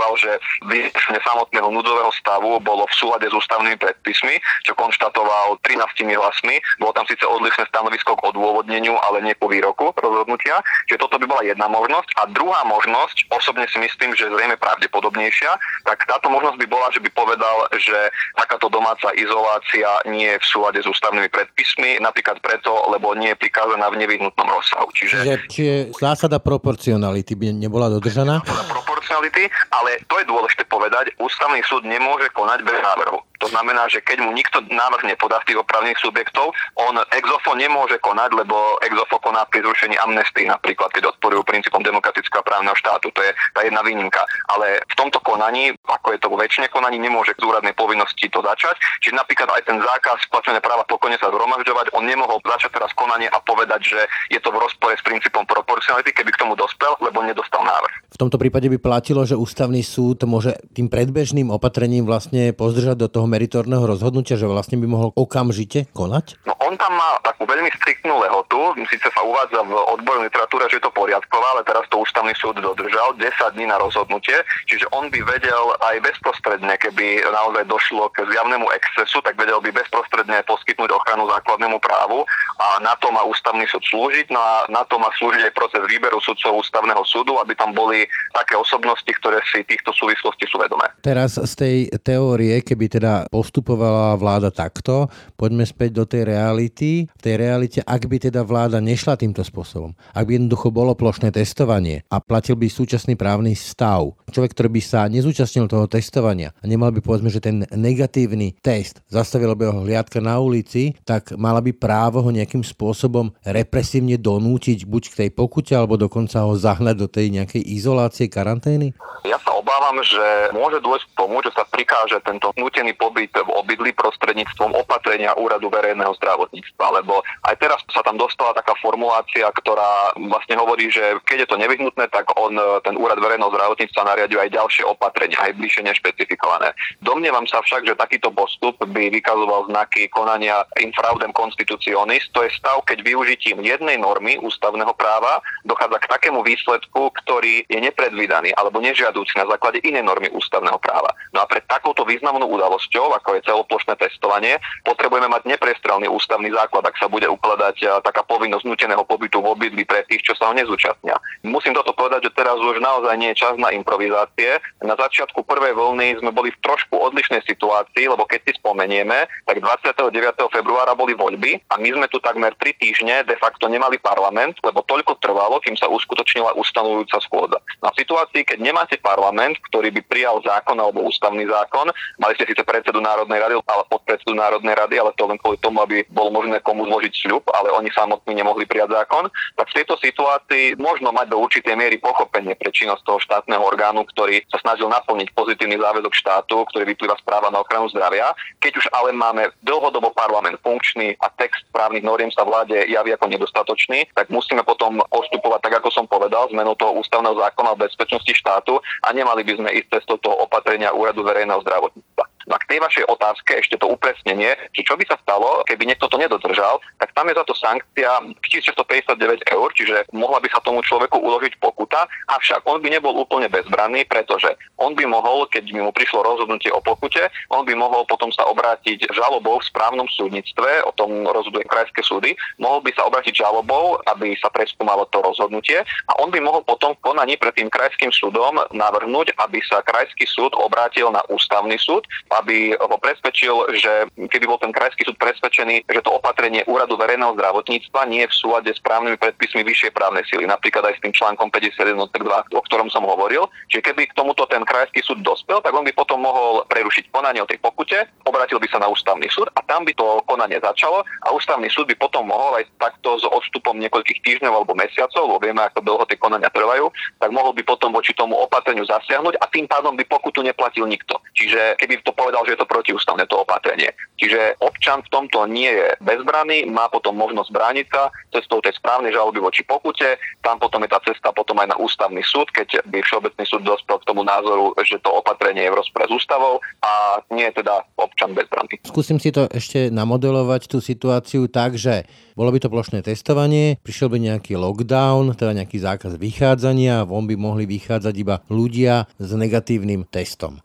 konštatoval, 0.00 0.12
že 0.16 0.32
vyriešenie 0.64 1.20
samotného 1.20 1.68
núdzového 1.68 2.12
stavu 2.16 2.56
bolo 2.64 2.88
v 2.88 2.94
súlade 2.96 3.28
s 3.28 3.34
ústavnými 3.36 3.76
predpismi, 3.76 4.40
čo 4.64 4.72
konštatoval 4.72 5.60
13 5.60 6.08
hlasmi. 6.16 6.56
Bolo 6.80 6.96
tam 6.96 7.04
síce 7.04 7.24
odlišné 7.28 7.68
stanovisko 7.68 8.16
k 8.16 8.32
odôvodneniu, 8.32 8.96
ale 8.96 9.20
nie 9.20 9.36
po 9.36 9.52
výroku 9.52 9.92
rozhodnutia. 10.00 10.64
Čiže 10.88 11.04
toto 11.04 11.20
by 11.20 11.26
bola 11.28 11.42
jedna 11.44 11.68
možnosť. 11.68 12.08
A 12.16 12.22
druhá 12.32 12.64
možnosť, 12.64 13.28
osobne 13.28 13.68
si 13.68 13.76
myslím, 13.76 14.16
že 14.16 14.32
zrejme 14.32 14.56
pravdepodobnejšia, 14.56 15.52
tak 15.84 16.08
táto 16.08 16.32
možnosť 16.32 16.56
by 16.64 16.66
bola, 16.66 16.88
že 16.88 17.00
by 17.04 17.10
povedal, 17.12 17.68
že 17.76 18.08
takáto 18.40 18.72
domáca 18.72 19.12
izolácia 19.12 20.00
nie 20.08 20.32
je 20.36 20.40
v 20.40 20.46
súlade 20.46 20.78
s 20.80 20.88
ústavnými 20.88 21.28
predpismi, 21.28 22.00
napríklad 22.00 22.40
preto, 22.40 22.72
lebo 22.88 23.12
nie 23.12 23.36
je 23.36 23.40
prikázaná 23.40 23.92
v 23.92 24.00
nevyhnutnom 24.00 24.48
rozsahu. 24.48 24.88
Čiže, 24.96 25.44
čiže, 25.50 25.74
zásada 25.98 26.40
proporcionality 26.40 27.36
by 27.36 27.46
nebola 27.52 27.92
dodržaná? 27.92 28.40
Zásada 28.46 28.70
proporcionality, 28.70 29.50
ale 29.74 29.89
to 30.06 30.14
je 30.20 30.24
dôležité 30.28 30.62
povedať, 30.66 31.14
ústavný 31.18 31.62
súd 31.66 31.86
nemôže 31.86 32.28
konať 32.34 32.62
bez 32.66 32.78
návrhu. 32.78 33.20
To 33.40 33.48
znamená, 33.48 33.88
že 33.88 34.04
keď 34.04 34.20
mu 34.20 34.36
nikto 34.36 34.60
návrh 34.68 35.08
nepodá 35.08 35.40
z 35.42 35.52
tých 35.52 35.60
opravných 35.64 35.96
subjektov, 35.96 36.52
on 36.76 37.00
exofo 37.16 37.56
nemôže 37.56 37.96
konať, 38.04 38.36
lebo 38.36 38.76
exofo 38.84 39.16
koná 39.16 39.48
pri 39.48 39.64
zrušení 39.64 39.96
amnestii 39.96 40.44
napríklad, 40.44 40.92
keď 40.92 41.16
odporujú 41.16 41.40
princípom 41.48 41.80
demokratického 41.80 42.44
právneho 42.44 42.76
štátu. 42.76 43.08
To 43.16 43.20
je 43.24 43.32
tá 43.56 43.64
jedna 43.64 43.80
výnimka. 43.80 44.20
Ale 44.52 44.84
v 44.84 44.94
tomto 44.94 45.24
konaní, 45.24 45.72
ako 45.88 46.12
je 46.12 46.20
to 46.20 46.28
vo 46.28 46.36
väčšine 46.36 46.68
konaní, 46.68 47.00
nemôže 47.00 47.32
z 47.32 47.48
úradnej 47.48 47.72
povinnosti 47.72 48.28
to 48.28 48.44
začať. 48.44 48.76
Čiže 49.00 49.16
napríklad 49.16 49.48
aj 49.56 49.62
ten 49.64 49.80
zákaz 49.80 50.28
splatené 50.28 50.60
práva 50.60 50.84
pokojne 50.84 51.16
sa 51.16 51.32
zhromažďovať, 51.32 51.96
on 51.96 52.04
nemohol 52.04 52.44
začať 52.44 52.76
teraz 52.76 52.92
konanie 52.92 53.32
a 53.32 53.40
povedať, 53.40 53.80
že 53.96 54.00
je 54.28 54.40
to 54.44 54.52
v 54.52 54.60
rozpore 54.60 54.92
s 54.92 55.00
princípom 55.00 55.48
proporcionality, 55.48 56.12
keby 56.12 56.36
k 56.36 56.40
tomu 56.44 56.52
dospel, 56.60 56.92
lebo 57.00 57.24
nedostal 57.24 57.64
návrh. 57.64 58.12
V 58.12 58.18
tomto 58.18 58.36
prípade 58.36 58.66
by 58.68 58.78
platilo, 58.82 59.22
že 59.24 59.38
ústavný 59.38 59.80
súd 59.80 60.20
môže 60.28 60.58
tým 60.74 60.90
predbežným 60.90 61.48
opatrením 61.48 62.04
vlastne 62.04 62.52
pozdržať 62.52 62.98
do 62.98 63.08
toho 63.08 63.29
meritorného 63.30 63.86
rozhodnutia, 63.86 64.34
že 64.34 64.50
vlastne 64.50 64.82
by 64.82 64.86
mohol 64.90 65.14
okamžite 65.14 65.86
konať? 65.94 66.42
No 66.42 66.58
on 66.58 66.74
tam 66.74 66.90
má 66.98 67.22
takú 67.22 67.46
veľmi 67.46 67.70
striktnú 67.78 68.18
lehotu, 68.18 68.74
síce 68.90 69.06
sa 69.10 69.22
uvádza 69.22 69.62
v 69.62 69.72
odbornej 69.98 70.26
literatúre, 70.30 70.66
že 70.66 70.82
je 70.82 70.84
to 70.86 70.92
poriadková, 70.94 71.46
ale 71.54 71.62
teraz 71.62 71.86
to 71.90 72.02
ústavný 72.02 72.34
súd 72.38 72.58
dodržal. 72.58 73.14
10 73.18 73.54
dní 73.54 73.66
na 73.66 73.78
rozhodnutie, 73.78 74.34
čiže 74.66 74.86
on 74.90 75.10
by 75.10 75.22
vedel 75.22 75.74
aj 75.82 76.02
bezprostredne, 76.02 76.74
keby 76.78 77.22
naozaj 77.26 77.66
došlo 77.66 78.08
k 78.14 78.26
zjavnému 78.26 78.66
excesu, 78.74 79.20
tak 79.20 79.36
vedel 79.36 79.60
by 79.60 79.70
bezprostredne 79.70 80.42
poskytnúť 80.46 80.90
ochranu 80.94 81.28
základnému 81.28 81.78
právu. 81.82 82.24
A 82.60 82.80
na 82.80 82.94
to 83.00 83.08
má 83.10 83.24
ústavný 83.24 83.64
súd 83.68 83.84
slúžiť, 83.88 84.32
no 84.32 84.40
a 84.40 84.54
na 84.72 84.82
to 84.86 84.96
má 85.00 85.10
slúžiť 85.18 85.50
aj 85.50 85.56
proces 85.56 85.82
výberu 85.84 86.22
sudcov 86.22 86.60
ústavného 86.60 87.02
súdu, 87.04 87.36
aby 87.42 87.52
tam 87.58 87.74
boli 87.74 88.06
také 88.32 88.54
osobnosti, 88.56 89.08
ktoré 89.08 89.42
si 89.48 89.66
týchto 89.66 89.92
súvislostí 89.92 90.46
sú 90.46 90.60
vedomé. 90.60 90.86
Teraz 91.02 91.36
z 91.36 91.52
tej 91.56 91.76
teórie, 92.00 92.62
keby 92.62 92.86
teda 92.88 93.19
postupovala 93.28 94.16
vláda 94.16 94.48
takto, 94.48 95.12
poďme 95.36 95.68
späť 95.68 96.00
do 96.00 96.04
tej 96.08 96.24
reality. 96.24 97.04
V 97.12 97.22
tej 97.22 97.34
realite, 97.36 97.78
ak 97.84 98.08
by 98.08 98.16
teda 98.16 98.40
vláda 98.40 98.80
nešla 98.80 99.20
týmto 99.20 99.44
spôsobom, 99.44 99.92
ak 100.16 100.24
by 100.24 100.40
jednoducho 100.40 100.72
bolo 100.72 100.96
plošné 100.96 101.28
testovanie 101.34 102.06
a 102.08 102.22
platil 102.22 102.56
by 102.56 102.72
súčasný 102.72 103.20
právny 103.20 103.52
stav, 103.52 104.16
človek, 104.32 104.56
ktorý 104.56 104.80
by 104.80 104.82
sa 104.82 105.10
nezúčastnil 105.10 105.68
toho 105.68 105.84
testovania 105.84 106.56
a 106.62 106.64
nemal 106.64 106.88
by 106.94 107.04
povedzme, 107.04 107.28
že 107.28 107.44
ten 107.44 107.68
negatívny 107.68 108.56
test 108.64 109.04
zastavila 109.12 109.52
by 109.52 109.68
ho 109.68 109.84
hliadka 109.84 110.22
na 110.24 110.40
ulici, 110.40 110.96
tak 111.04 111.36
mala 111.36 111.60
by 111.60 111.76
právo 111.76 112.24
ho 112.24 112.30
nejakým 112.32 112.64
spôsobom 112.64 113.34
represívne 113.44 114.16
donútiť 114.16 114.86
buď 114.86 115.02
k 115.10 115.18
tej 115.26 115.30
pokute, 115.34 115.74
alebo 115.74 115.98
dokonca 115.98 116.46
ho 116.46 116.54
zahnať 116.54 116.96
do 116.96 117.08
tej 117.10 117.34
nejakej 117.34 117.62
izolácie, 117.66 118.30
karantény? 118.30 118.94
Ja 119.26 119.36
sa 119.42 119.52
obávam, 119.58 120.00
že 120.00 120.54
môže 120.54 120.80
dôjsť 120.80 121.04
k 121.12 121.16
tomu, 121.18 121.42
že 121.44 121.52
sa 121.52 121.66
prikáže 121.68 122.16
tento 122.24 122.54
nutený 122.56 122.96
pobyt 123.10 123.34
v 123.34 123.50
obydli 123.58 123.90
prostredníctvom 123.98 124.70
opatrenia 124.70 125.34
Úradu 125.34 125.66
verejného 125.66 126.14
zdravotníctva, 126.22 127.02
lebo 127.02 127.26
aj 127.42 127.58
teraz 127.58 127.82
sa 127.90 128.06
tam 128.06 128.14
dostala 128.14 128.54
taká 128.54 128.78
formulácia, 128.78 129.50
ktorá 129.50 130.14
vlastne 130.30 130.54
hovorí, 130.54 130.94
že 130.94 131.18
keď 131.26 131.42
je 131.42 131.48
to 131.50 131.58
nevyhnutné, 131.58 132.06
tak 132.14 132.30
on, 132.38 132.54
ten 132.86 132.94
Úrad 132.94 133.18
verejného 133.18 133.50
zdravotníctva 133.50 134.14
nariaduje 134.14 134.46
aj 134.46 134.54
ďalšie 134.54 134.84
opatrenia, 134.86 135.42
aj 135.42 135.58
bližšie 135.58 135.82
nešpecifikované. 135.90 136.70
Domnievam 137.02 137.50
sa 137.50 137.58
však, 137.66 137.82
že 137.82 137.98
takýto 137.98 138.30
postup 138.30 138.78
by 138.78 139.10
vykazoval 139.10 139.66
znaky 139.66 140.06
konania 140.06 140.62
infraudem 140.78 141.34
constitutionis, 141.34 142.30
to 142.30 142.46
je 142.46 142.54
stav, 142.54 142.78
keď 142.86 143.02
využitím 143.02 143.58
jednej 143.66 143.98
normy 143.98 144.38
ústavného 144.38 144.94
práva 144.94 145.42
dochádza 145.66 145.98
k 145.98 146.10
takému 146.14 146.46
výsledku, 146.46 147.10
ktorý 147.26 147.66
je 147.66 147.78
nepredvídaný 147.82 148.54
alebo 148.54 148.78
nežiadúci 148.78 149.34
na 149.34 149.50
základe 149.50 149.82
inej 149.82 150.06
normy 150.06 150.30
ústavného 150.30 150.78
práva. 150.78 151.10
No 151.34 151.42
a 151.42 151.48
pred 151.50 151.66
takouto 151.66 152.06
významnou 152.06 152.46
udalosťou, 152.46 152.99
ako 153.08 153.40
je 153.40 153.46
celoplošné 153.48 153.96
testovanie, 153.96 154.60
potrebujeme 154.84 155.32
mať 155.32 155.48
neprestrelný 155.48 156.12
ústavný 156.12 156.52
základ, 156.52 156.84
ak 156.84 157.00
sa 157.00 157.08
bude 157.08 157.24
ukladať 157.24 157.76
eh, 157.80 157.88
taká 158.04 158.20
povinnosť 158.26 158.68
nuteného 158.68 159.04
pobytu 159.08 159.40
v 159.40 159.56
obydli 159.56 159.88
pre 159.88 160.04
tých, 160.04 160.20
čo 160.26 160.36
sa 160.36 160.50
ho 160.50 160.54
nezúčastnia. 160.56 161.16
Musím 161.46 161.72
toto 161.72 161.96
povedať, 161.96 162.28
že 162.28 162.36
teraz 162.36 162.60
už 162.60 162.82
naozaj 162.84 163.16
nie 163.16 163.32
je 163.32 163.40
čas 163.40 163.54
na 163.56 163.72
improvizácie. 163.72 164.60
Na 164.84 164.98
začiatku 164.98 165.46
prvej 165.48 165.72
vlny 165.72 166.20
sme 166.20 166.30
boli 166.34 166.52
v 166.52 166.60
trošku 166.60 166.98
odlišnej 166.98 167.40
situácii, 167.48 168.12
lebo 168.12 168.28
keď 168.28 168.44
si 168.44 168.52
spomenieme, 168.60 169.24
tak 169.48 169.56
29. 169.62 170.12
februára 170.52 170.92
boli 170.92 171.16
voľby 171.16 171.62
a 171.72 171.80
my 171.80 171.88
sme 171.96 172.06
tu 172.12 172.20
takmer 172.20 172.52
3 172.58 172.76
týždne 172.76 173.24
de 173.24 173.36
facto 173.40 173.70
nemali 173.70 173.96
parlament, 174.02 174.58
lebo 174.60 174.84
toľko 174.84 175.16
trvalo, 175.22 175.62
kým 175.62 175.78
sa 175.78 175.88
uskutočnila 175.88 176.56
ustanovujúca 176.58 177.22
schôdza. 177.24 177.58
Na 177.80 177.92
situácii, 177.94 178.44
keď 178.44 178.58
nemáte 178.60 178.96
parlament, 179.00 179.56
ktorý 179.70 179.92
by 179.94 180.02
prijal 180.10 180.42
zákon 180.42 180.76
alebo 180.76 181.06
ústavný 181.06 181.46
zákon. 181.46 181.92
Mali 182.18 182.34
ste 182.34 182.50
síce 182.50 182.62
predsedu 182.90 183.06
Národnej 183.06 183.38
rady, 183.38 183.54
ale 183.70 183.82
podpredsedu 183.86 184.34
Národnej 184.34 184.74
rady, 184.74 184.98
ale 184.98 185.14
to 185.14 185.22
len 185.30 185.38
kvôli 185.38 185.62
tomu, 185.62 185.78
aby 185.78 186.02
bolo 186.10 186.34
možné 186.34 186.58
komu 186.58 186.90
zložiť 186.90 187.22
sľub, 187.22 187.46
ale 187.54 187.70
oni 187.70 187.86
samotní 187.94 188.34
nemohli 188.34 188.66
prijať 188.66 188.98
zákon. 188.98 189.30
Tak 189.54 189.70
v 189.70 189.76
tejto 189.78 189.94
situácii 190.02 190.74
možno 190.74 191.14
mať 191.14 191.30
do 191.30 191.38
určitej 191.38 191.78
miery 191.78 192.02
pochopenie 192.02 192.58
pre 192.58 192.74
činnosť 192.74 193.06
toho 193.06 193.22
štátneho 193.22 193.62
orgánu, 193.62 194.02
ktorý 194.10 194.42
sa 194.50 194.58
snažil 194.58 194.90
naplniť 194.90 195.30
pozitívny 195.38 195.78
záväzok 195.78 196.10
štátu, 196.18 196.66
ktorý 196.66 196.90
vyplýva 196.90 197.14
z 197.14 197.22
práva 197.22 197.54
na 197.54 197.62
ochranu 197.62 197.86
zdravia. 197.94 198.34
Keď 198.58 198.72
už 198.82 198.86
ale 198.90 199.14
máme 199.14 199.54
dlhodobo 199.62 200.10
parlament 200.10 200.58
funkčný 200.66 201.14
a 201.22 201.30
text 201.30 201.62
právnych 201.70 202.02
noriem 202.02 202.34
sa 202.34 202.42
vláde 202.42 202.74
javí 202.90 203.14
ako 203.14 203.30
nedostatočný, 203.30 204.10
tak 204.18 204.34
musíme 204.34 204.66
potom 204.66 204.98
postupovať 205.14 205.62
tak, 205.62 205.78
ako 205.78 205.94
som 205.94 206.10
povedal, 206.10 206.50
zmenou 206.50 206.74
toho 206.74 206.98
ústavného 206.98 207.38
zákona 207.38 207.70
o 207.70 207.80
bezpečnosti 207.86 208.34
štátu 208.34 208.82
a 209.06 209.14
nemali 209.14 209.46
by 209.46 209.62
sme 209.62 209.70
ísť 209.78 210.02
cestou 210.02 210.18
toho 210.18 210.42
opatrenia 210.42 210.90
Úradu 210.90 211.22
verejného 211.22 211.62
zdravotníctva. 211.62 212.29
No 212.48 212.56
a 212.56 212.62
k 212.62 212.68
tej 212.72 212.78
vašej 212.80 213.04
otázke 213.04 213.60
ešte 213.60 213.76
to 213.76 213.90
upresnenie, 213.90 214.56
že 214.72 214.82
čo 214.86 214.96
by 214.96 215.04
sa 215.04 215.20
stalo, 215.20 215.60
keby 215.68 215.84
niekto 215.84 216.08
to 216.08 216.16
nedodržal, 216.16 216.80
tak 216.96 217.12
tam 217.12 217.28
je 217.28 217.36
za 217.36 217.44
to 217.44 217.52
sankcia 217.52 218.10
1659 218.40 219.52
eur, 219.52 219.68
čiže 219.76 220.08
mohla 220.16 220.40
by 220.40 220.48
sa 220.48 220.64
tomu 220.64 220.80
človeku 220.80 221.20
uložiť 221.20 221.60
pokuta, 221.60 222.08
avšak 222.32 222.64
on 222.64 222.80
by 222.80 222.88
nebol 222.88 223.12
úplne 223.12 223.52
bezbranný, 223.52 224.08
pretože 224.08 224.48
on 224.80 224.96
by 224.96 225.04
mohol, 225.04 225.44
keď 225.52 225.68
by 225.68 225.80
mu 225.84 225.92
prišlo 225.92 226.24
rozhodnutie 226.24 226.72
o 226.72 226.80
pokute, 226.80 227.28
on 227.52 227.68
by 227.68 227.76
mohol 227.76 228.08
potom 228.08 228.32
sa 228.32 228.48
obrátiť 228.48 229.12
žalobou 229.12 229.60
v 229.60 229.68
správnom 229.68 230.08
súdnictve, 230.08 230.86
o 230.88 230.92
tom 230.96 231.28
rozhoduje 231.28 231.68
krajské 231.68 232.00
súdy, 232.00 232.32
mohol 232.56 232.80
by 232.80 232.90
sa 232.96 233.04
obrátiť 233.04 233.36
žalobou, 233.36 234.00
aby 234.08 234.32
sa 234.40 234.48
preskúmalo 234.48 235.04
to 235.12 235.20
rozhodnutie 235.20 235.84
a 235.84 236.12
on 236.22 236.32
by 236.32 236.40
mohol 236.40 236.64
potom 236.64 236.96
v 236.96 237.04
konaní 237.04 237.36
pred 237.36 237.52
tým 237.52 237.68
krajským 237.68 238.12
súdom 238.14 238.56
navrhnúť, 238.72 239.36
aby 239.36 239.60
sa 239.66 239.84
krajský 239.84 240.24
súd 240.24 240.56
obrátil 240.56 241.12
na 241.12 241.20
ústavný 241.28 241.76
súd, 241.76 242.06
aby 242.30 242.78
ho 242.78 242.96
presvedčil, 242.98 243.54
že 243.74 244.06
keby 244.30 244.44
bol 244.46 244.58
ten 244.62 244.70
krajský 244.70 245.02
súd 245.02 245.18
presvedčený, 245.18 245.82
že 245.90 246.00
to 246.04 246.14
opatrenie 246.14 246.62
úradu 246.70 246.94
verejného 246.94 247.34
zdravotníctva 247.34 248.06
nie 248.06 248.22
je 248.26 248.30
v 248.30 248.38
súlade 248.38 248.70
s 248.70 248.80
právnymi 248.82 249.18
predpismi 249.18 249.66
vyššej 249.66 249.90
právnej 249.90 250.22
sily, 250.30 250.46
napríklad 250.46 250.86
aj 250.86 250.94
s 250.98 251.02
tým 251.02 251.14
článkom 251.14 251.50
51 251.50 251.98
2, 251.98 252.54
o 252.54 252.62
ktorom 252.70 252.88
som 252.88 253.02
hovoril. 253.02 253.50
Čiže 253.70 253.82
keby 253.90 254.10
k 254.10 254.16
tomuto 254.16 254.46
ten 254.46 254.62
krajský 254.62 255.02
súd 255.02 255.26
dospel, 255.26 255.58
tak 255.62 255.74
on 255.74 255.82
by 255.82 255.90
potom 255.90 256.22
mohol 256.22 256.62
prerušiť 256.70 257.10
konanie 257.10 257.42
o 257.42 257.50
tej 257.50 257.58
pokute, 257.58 258.06
obratil 258.26 258.62
by 258.62 258.68
sa 258.70 258.78
na 258.78 258.86
ústavný 258.86 259.26
súd 259.26 259.50
a 259.58 259.60
tam 259.66 259.82
by 259.82 259.92
to 259.96 260.22
konanie 260.30 260.58
začalo 260.62 261.02
a 261.26 261.28
ústavný 261.34 261.66
súd 261.66 261.90
by 261.90 261.96
potom 261.98 262.30
mohol 262.30 262.62
aj 262.62 262.68
takto 262.78 263.18
s 263.18 263.24
odstupom 263.26 263.74
niekoľkých 263.82 264.22
týždňov 264.22 264.52
alebo 264.54 264.78
mesiacov, 264.78 265.26
lebo 265.26 265.38
vieme, 265.42 265.62
ako 265.66 265.82
dlho 265.82 266.04
tie 266.06 266.18
konania 266.20 266.50
trvajú, 266.52 266.92
tak 267.18 267.30
mohol 267.34 267.50
by 267.56 267.62
potom 267.66 267.90
voči 267.90 268.14
tomu 268.14 268.38
opatreniu 268.38 268.86
zasiahnuť 268.86 269.40
a 269.42 269.44
tým 269.50 269.66
pádom 269.66 269.98
by 269.98 270.04
pokutu 270.06 270.44
neplatil 270.44 270.86
nikto. 270.86 271.18
Čiže 271.34 271.80
keby 271.80 272.04
to 272.04 272.12
povedal, 272.20 272.44
že 272.44 272.52
je 272.52 272.60
to 272.60 272.68
protiústavné 272.68 273.24
to 273.24 273.40
opatrenie. 273.40 273.88
Čiže 274.20 274.60
občan 274.60 275.00
v 275.00 275.08
tomto 275.08 275.48
nie 275.48 275.72
je 275.72 275.96
bezbranný, 276.04 276.68
má 276.68 276.92
potom 276.92 277.16
možnosť 277.16 277.48
brániť 277.48 277.86
sa 277.88 278.12
cestou 278.28 278.60
tej 278.60 278.76
správnej 278.76 279.16
žaloby 279.16 279.40
voči 279.40 279.64
pokute, 279.64 280.20
tam 280.44 280.60
potom 280.60 280.84
je 280.84 280.92
tá 280.92 281.00
cesta 281.00 281.32
potom 281.32 281.56
aj 281.56 281.72
na 281.72 281.76
ústavný 281.80 282.20
súd, 282.20 282.52
keď 282.52 282.84
by 282.84 283.00
Všeobecný 283.00 283.44
súd 283.48 283.64
dospel 283.64 283.96
k 283.96 284.08
tomu 284.12 284.20
názoru, 284.20 284.76
že 284.84 285.00
to 285.00 285.08
opatrenie 285.08 285.64
je 285.64 285.72
v 285.72 285.78
rozpore 285.80 286.04
s 286.04 286.12
ústavou 286.12 286.60
a 286.84 287.24
nie 287.32 287.48
je 287.48 287.64
teda 287.64 287.80
občan 287.96 288.36
bezbranný. 288.36 288.84
Skúsim 288.84 289.16
si 289.16 289.32
to 289.32 289.48
ešte 289.48 289.88
namodelovať 289.88 290.68
tú 290.68 290.84
situáciu 290.84 291.48
tak, 291.48 291.80
že 291.80 292.04
bolo 292.36 292.52
by 292.52 292.60
to 292.60 292.68
plošné 292.68 293.00
testovanie, 293.00 293.80
prišiel 293.80 294.12
by 294.12 294.20
nejaký 294.20 294.60
lockdown, 294.60 295.32
teda 295.32 295.56
nejaký 295.64 295.80
zákaz 295.80 296.20
vychádzania, 296.20 297.08
von 297.08 297.24
by 297.24 297.40
mohli 297.40 297.64
vychádzať 297.64 298.14
iba 298.20 298.44
ľudia 298.52 299.08
s 299.16 299.30
negatívnym 299.32 300.04
testom. 300.12 300.60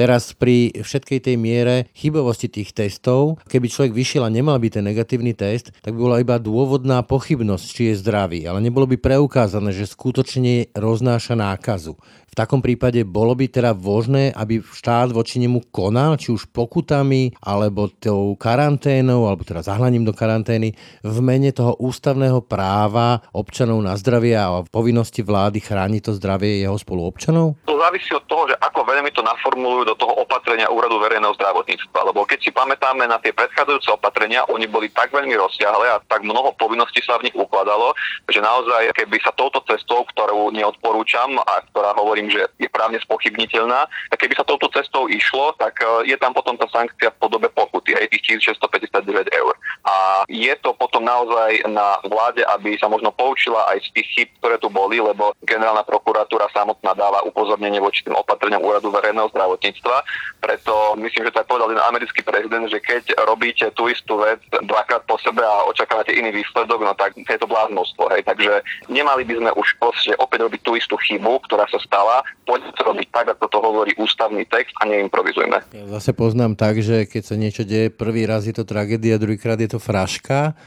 Teraz 0.00 0.32
pri 0.32 0.72
všetkej 0.80 1.28
tej 1.28 1.36
miere 1.36 1.84
chybovosti 1.92 2.48
tých 2.48 2.72
testov, 2.72 3.36
keby 3.52 3.68
človek 3.68 3.92
vyšiel 3.92 4.24
a 4.24 4.32
nemal 4.32 4.56
by 4.56 4.72
ten 4.72 4.88
negatívny 4.88 5.36
test, 5.36 5.76
tak 5.84 5.92
by 5.92 6.00
bola 6.00 6.24
iba 6.24 6.40
dôvodná 6.40 7.04
pochybnosť, 7.04 7.66
či 7.68 7.82
je 7.92 8.00
zdravý, 8.00 8.48
ale 8.48 8.64
nebolo 8.64 8.88
by 8.88 8.96
preukázané, 8.96 9.76
že 9.76 9.84
skutočne 9.84 10.72
roznáša 10.72 11.36
nákazu. 11.36 12.00
V 12.30 12.38
takom 12.38 12.62
prípade 12.62 13.02
bolo 13.02 13.34
by 13.34 13.50
teda 13.50 13.74
možné, 13.74 14.30
aby 14.30 14.62
štát 14.62 15.10
voči 15.10 15.42
nemu 15.42 15.66
konal, 15.74 16.14
či 16.14 16.30
už 16.30 16.46
pokutami, 16.54 17.34
alebo 17.42 17.90
tou 17.90 18.38
karanténou, 18.38 19.26
alebo 19.26 19.42
teda 19.42 19.66
zahľaním 19.66 20.06
do 20.06 20.14
karantény, 20.14 20.78
v 21.02 21.16
mene 21.18 21.50
toho 21.50 21.74
ústavného 21.82 22.38
práva 22.46 23.26
občanov 23.34 23.82
na 23.82 23.98
zdravie 23.98 24.38
a 24.38 24.62
povinnosti 24.62 25.26
vlády 25.26 25.58
chrániť 25.58 26.06
to 26.06 26.12
zdravie 26.14 26.62
jeho 26.62 26.78
spoluobčanov? 26.78 27.58
To 27.66 27.74
závisí 27.74 28.14
od 28.14 28.22
toho, 28.30 28.46
že 28.46 28.54
ako 28.62 28.86
veľmi 28.86 29.10
to 29.10 29.26
naformulujú 29.26 29.90
do 29.90 29.98
toho 29.98 30.22
opatrenia 30.22 30.70
úradu 30.70 31.02
verejného 31.02 31.34
zdravotníctva. 31.34 32.14
Lebo 32.14 32.22
keď 32.30 32.38
si 32.46 32.54
pamätáme 32.54 33.10
na 33.10 33.18
tie 33.18 33.34
predchádzajúce 33.34 33.90
opatrenia, 33.90 34.46
oni 34.46 34.70
boli 34.70 34.86
tak 34.94 35.10
veľmi 35.10 35.34
rozsiahle 35.34 35.86
a 35.90 35.98
tak 36.06 36.22
mnoho 36.22 36.54
povinností 36.54 37.02
sa 37.02 37.18
v 37.18 37.26
nich 37.26 37.34
ukladalo, 37.34 37.90
že 38.30 38.38
naozaj, 38.38 38.94
keby 38.94 39.18
sa 39.18 39.34
touto 39.34 39.66
cestou, 39.66 40.06
ktorú 40.14 40.54
neodporúčam 40.54 41.34
a 41.42 41.58
ktorá 41.74 41.90
hovorím, 42.20 42.36
že 42.36 42.44
je 42.60 42.68
právne 42.68 43.00
spochybniteľná, 43.00 43.88
tak 44.12 44.18
keby 44.20 44.36
sa 44.36 44.44
touto 44.44 44.68
cestou 44.68 45.08
išlo, 45.08 45.56
tak 45.56 45.80
e, 45.80 46.12
je 46.12 46.16
tam 46.20 46.36
potom 46.36 46.52
tá 46.60 46.68
sankcia 46.68 47.08
v 47.16 47.20
podobe 47.20 47.48
pokuty, 47.48 47.96
hej, 47.96 48.12
tých 48.12 48.44
1659 48.44 49.32
eur. 49.32 49.54
A 49.88 50.28
je 50.28 50.52
to 50.60 50.76
potom 50.76 51.00
naozaj 51.00 51.64
na 51.72 51.96
vláde, 52.04 52.44
aby 52.52 52.76
sa 52.76 52.92
možno 52.92 53.08
poučila 53.16 53.64
aj 53.72 53.80
z 53.88 53.88
tých 53.96 54.08
chyb, 54.12 54.28
ktoré 54.44 54.56
tu 54.60 54.68
boli, 54.68 55.00
lebo 55.00 55.32
generálna 55.48 55.80
prokuratúra 55.88 56.52
samotná 56.52 56.92
dáva 56.92 57.24
upozornenie 57.24 57.80
voči 57.80 58.04
tým 58.04 58.12
opatreniam 58.12 58.60
úradu 58.60 58.92
verejného 58.92 59.32
zdravotníctva. 59.32 59.96
Preto 60.44 61.00
myslím, 61.00 61.24
že 61.24 61.32
to 61.32 61.40
aj 61.40 61.48
povedal 61.48 61.72
jeden 61.72 61.88
americký 61.88 62.20
prezident, 62.20 62.68
že 62.68 62.84
keď 62.84 63.16
robíte 63.24 63.72
tú 63.72 63.88
istú 63.88 64.20
vec 64.20 64.44
dvakrát 64.52 65.08
po 65.08 65.16
sebe 65.24 65.40
a 65.40 65.64
očakávate 65.72 66.12
iný 66.12 66.44
výsledok, 66.44 66.84
no 66.84 66.92
tak 66.92 67.16
je 67.16 67.38
to 67.40 67.48
bláznostvo. 67.48 68.12
Hej. 68.12 68.28
Takže 68.28 68.60
nemali 68.92 69.24
by 69.24 69.34
sme 69.40 69.50
už 69.56 69.68
proste 69.80 70.12
opäť 70.20 70.44
robiť 70.44 70.60
tú 70.60 70.76
istú 70.76 70.96
chybu, 71.00 71.40
ktorá 71.48 71.64
sa 71.70 71.80
stala. 71.80 72.09
Poďme 72.44 72.70
to 72.74 72.82
robiť 72.82 73.08
tak, 73.14 73.26
ako 73.38 73.44
to 73.46 73.58
hovorí 73.62 73.92
ústavný 73.96 74.42
text 74.48 74.74
a 74.82 74.88
neimprovizujme. 74.88 75.58
Ja 75.70 75.86
zase 75.98 76.10
poznám 76.12 76.58
tak, 76.58 76.82
že 76.82 77.06
keď 77.06 77.22
sa 77.22 77.36
niečo 77.38 77.62
deje 77.62 77.94
prvý 77.94 78.26
raz 78.26 78.46
je 78.46 78.54
to 78.54 78.66
tragédia, 78.66 79.20
druhýkrát 79.22 79.58
je 79.62 79.70
to 79.70 79.80
fraška 79.80 80.58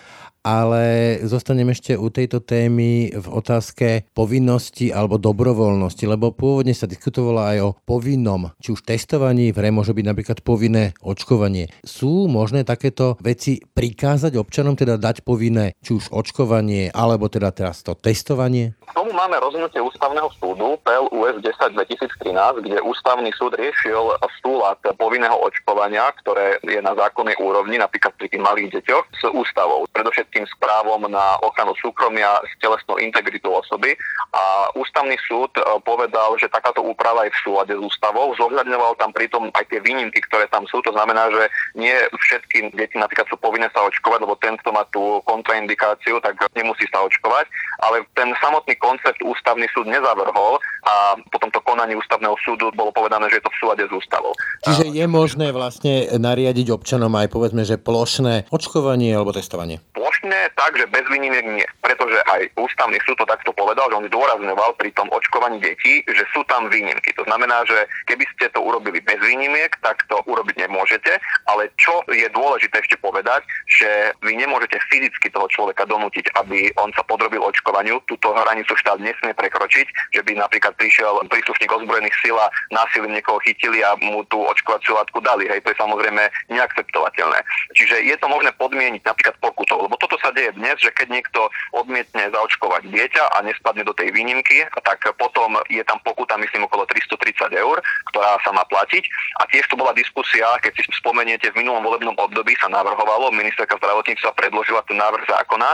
ale 0.43 1.17
zostanem 1.23 1.71
ešte 1.71 1.95
u 1.95 2.11
tejto 2.11 2.43
témy 2.43 3.15
v 3.15 3.27
otázke 3.31 4.07
povinnosti 4.11 4.91
alebo 4.91 5.15
dobrovoľnosti, 5.15 6.03
lebo 6.03 6.35
pôvodne 6.35 6.75
sa 6.75 6.85
diskutovalo 6.85 7.41
aj 7.41 7.57
o 7.63 7.75
povinnom, 7.87 8.51
či 8.59 8.75
už 8.75 8.83
testovaní, 8.83 9.55
v 9.55 9.71
môže 9.71 9.95
byť 9.95 10.05
napríklad 10.05 10.39
povinné 10.43 10.91
očkovanie. 10.99 11.71
Sú 11.87 12.27
možné 12.27 12.67
takéto 12.67 13.15
veci 13.23 13.63
prikázať 13.63 14.35
občanom, 14.35 14.75
teda 14.75 14.99
dať 14.99 15.23
povinné, 15.23 15.79
či 15.79 15.95
už 15.95 16.11
očkovanie, 16.11 16.91
alebo 16.91 17.31
teda 17.31 17.55
teraz 17.55 17.79
to 17.81 17.95
testovanie? 17.95 18.75
K 18.83 18.93
tomu 18.93 19.15
máme 19.15 19.39
rozhodnutie 19.39 19.79
ústavného 19.79 20.27
súdu 20.37 20.77
PLUS 20.83 21.39
10 21.41 21.73
2013, 21.73 22.67
kde 22.67 22.77
ústavný 22.83 23.31
súd 23.33 23.55
riešil 23.55 24.19
súlad 24.43 24.77
povinného 24.99 25.33
očkovania, 25.39 26.11
ktoré 26.19 26.59
je 26.61 26.83
na 26.83 26.91
zákonnej 26.93 27.39
úrovni, 27.39 27.79
napríklad 27.79 28.11
pri 28.19 28.27
tých 28.27 28.43
malých 28.43 28.69
deťoch, 28.77 29.05
s 29.15 29.23
ústavou. 29.31 29.87
Predovšetkým 29.95 30.32
s 30.41 30.53
právom 30.57 31.05
na 31.05 31.37
ochranu 31.45 31.77
súkromia, 31.77 32.41
s 32.41 32.53
telesnou 32.57 32.97
integritu 32.97 33.53
osoby. 33.53 33.93
A 34.33 34.73
ústavný 34.73 35.13
súd 35.29 35.53
e, 35.53 35.61
povedal, 35.85 36.33
že 36.41 36.49
takáto 36.49 36.81
úprava 36.81 37.29
je 37.29 37.35
v 37.37 37.41
súlade 37.45 37.73
s 37.77 37.81
ústavou. 37.81 38.33
Zohľadňoval 38.33 38.97
tam 38.97 39.13
pritom 39.13 39.53
aj 39.53 39.69
tie 39.69 39.77
výnimky, 39.77 40.17
ktoré 40.25 40.49
tam 40.49 40.65
sú. 40.65 40.81
To 40.81 40.91
znamená, 40.97 41.29
že 41.29 41.53
nie 41.77 41.93
všetky 42.17 42.73
deti 42.73 42.97
napríklad 42.97 43.29
sú 43.29 43.37
povinné 43.37 43.69
sa 43.69 43.85
očkovať, 43.85 44.19
lebo 44.25 44.33
ten, 44.41 44.57
kto 44.57 44.73
má 44.73 44.81
tú 44.89 45.21
kontraindikáciu, 45.29 46.17
tak 46.25 46.41
nemusí 46.57 46.89
sa 46.89 47.05
očkovať. 47.05 47.45
Ale 47.85 48.01
ten 48.17 48.33
samotný 48.41 48.73
koncept 48.81 49.21
ústavný 49.21 49.69
súd 49.75 49.85
nezavrhol 49.85 50.57
a 50.87 51.19
potom 51.29 51.51
to 51.51 51.59
konanie 51.67 51.99
ústavného 51.99 52.39
súdu 52.41 52.71
bolo 52.71 52.95
povedané, 52.95 53.27
že 53.27 53.37
je 53.39 53.45
to 53.45 53.51
v 53.51 53.59
súlade 53.59 53.83
s 53.83 53.93
ústavou. 53.93 54.33
Čiže 54.63 54.95
je 54.95 55.05
možné 55.05 55.51
vlastne 55.51 56.07
nariadiť 56.15 56.71
občanom 56.71 57.11
aj 57.19 57.27
povedzme, 57.27 57.67
že 57.67 57.75
plošné 57.75 58.47
očkovanie 58.47 59.11
alebo 59.11 59.35
testovanie? 59.35 59.83
Plošné 59.91 60.22
tak, 60.55 60.79
že 60.79 60.87
bez 60.87 61.03
výnimiek 61.11 61.43
nie. 61.43 61.67
Pretože 61.83 62.19
aj 62.31 62.55
ústavný 62.55 62.95
súd 63.03 63.19
to 63.19 63.27
takto 63.27 63.51
povedal, 63.51 63.91
že 63.91 63.97
on 63.99 64.07
zdôrazňoval 64.07 64.79
pri 64.79 64.95
tom 64.95 65.11
očkovaní 65.11 65.59
detí, 65.59 66.03
že 66.07 66.23
sú 66.31 66.47
tam 66.47 66.71
výnimky. 66.71 67.11
To 67.19 67.27
znamená, 67.27 67.67
že 67.67 67.83
keby 68.07 68.23
ste 68.35 68.47
to 68.55 68.63
urobili 68.63 69.03
bez 69.03 69.19
výnimiek, 69.19 69.75
tak 69.83 70.03
to 70.07 70.19
urobiť 70.23 70.67
nemôžete, 70.67 71.19
ale 71.51 71.67
čo 71.75 72.03
je 72.07 72.27
dôležité 72.31 72.79
ešte 72.79 72.95
povedať, 73.03 73.43
že 73.67 74.15
vy 74.23 74.39
nemôžete 74.39 74.79
fyzicky 74.87 75.27
toho 75.31 75.47
človeka 75.51 75.83
donútiť, 75.83 76.31
aby 76.39 76.71
on 76.79 76.91
sa 76.95 77.03
podrobil 77.03 77.43
očkovaniu. 77.43 77.99
Túto 78.07 78.31
hranicu 78.31 78.73
štát 78.79 78.99
nesmie 79.03 79.35
prekročiť, 79.35 80.15
že 80.15 80.21
by 80.23 80.39
napríklad 80.39 80.75
prišiel 80.79 81.19
príslušník 81.27 81.71
ozbrojených 81.71 82.15
síl 82.23 82.35
a 82.39 82.47
násilím 82.71 83.15
niekoho 83.17 83.39
chytili 83.43 83.83
a 83.83 83.95
mu 83.99 84.23
tú 84.27 84.39
očkovaciu 84.47 84.95
látku 84.95 85.19
dali. 85.19 85.49
Hej, 85.51 85.61
to 85.65 85.71
je 85.75 85.81
samozrejme 85.81 86.23
neakceptovateľné. 86.49 87.39
Čiže 87.75 88.05
je 88.07 88.15
to 88.17 88.27
možné 88.31 88.51
podmieniť 88.55 89.03
napríklad 89.03 89.35
pokutou, 89.43 89.83
lebo 89.83 89.97
toto 89.97 90.12
sa 90.19 90.33
deje 90.35 90.53
dnes, 90.57 90.75
že 90.81 90.91
keď 90.91 91.07
niekto 91.09 91.49
odmietne 91.73 92.29
zaočkovať 92.33 92.89
dieťa 92.89 93.23
a 93.33 93.45
nespadne 93.45 93.85
do 93.87 93.93
tej 93.95 94.11
výnimky, 94.11 94.65
tak 94.83 95.05
potom 95.17 95.57
je 95.69 95.81
tam 95.85 96.01
pokuta, 96.03 96.37
myslím, 96.37 96.65
okolo 96.67 96.85
330 96.89 97.53
eur, 97.53 97.77
ktorá 98.13 98.37
sa 98.41 98.51
má 98.51 98.65
platiť. 98.67 99.03
A 99.41 99.47
tiež 99.49 99.65
tu 99.69 99.75
bola 99.79 99.95
diskusia, 99.95 100.45
keď 100.61 100.77
si 100.77 100.81
spomeniete, 100.97 101.49
v 101.53 101.63
minulom 101.63 101.83
volebnom 101.85 102.15
období 102.17 102.53
sa 102.59 102.69
navrhovalo, 102.69 103.33
ministerka 103.33 103.77
zdravotníctva 103.79 104.35
predložila 104.37 104.81
ten 104.85 104.97
návrh 104.99 105.25
zákona, 105.25 105.69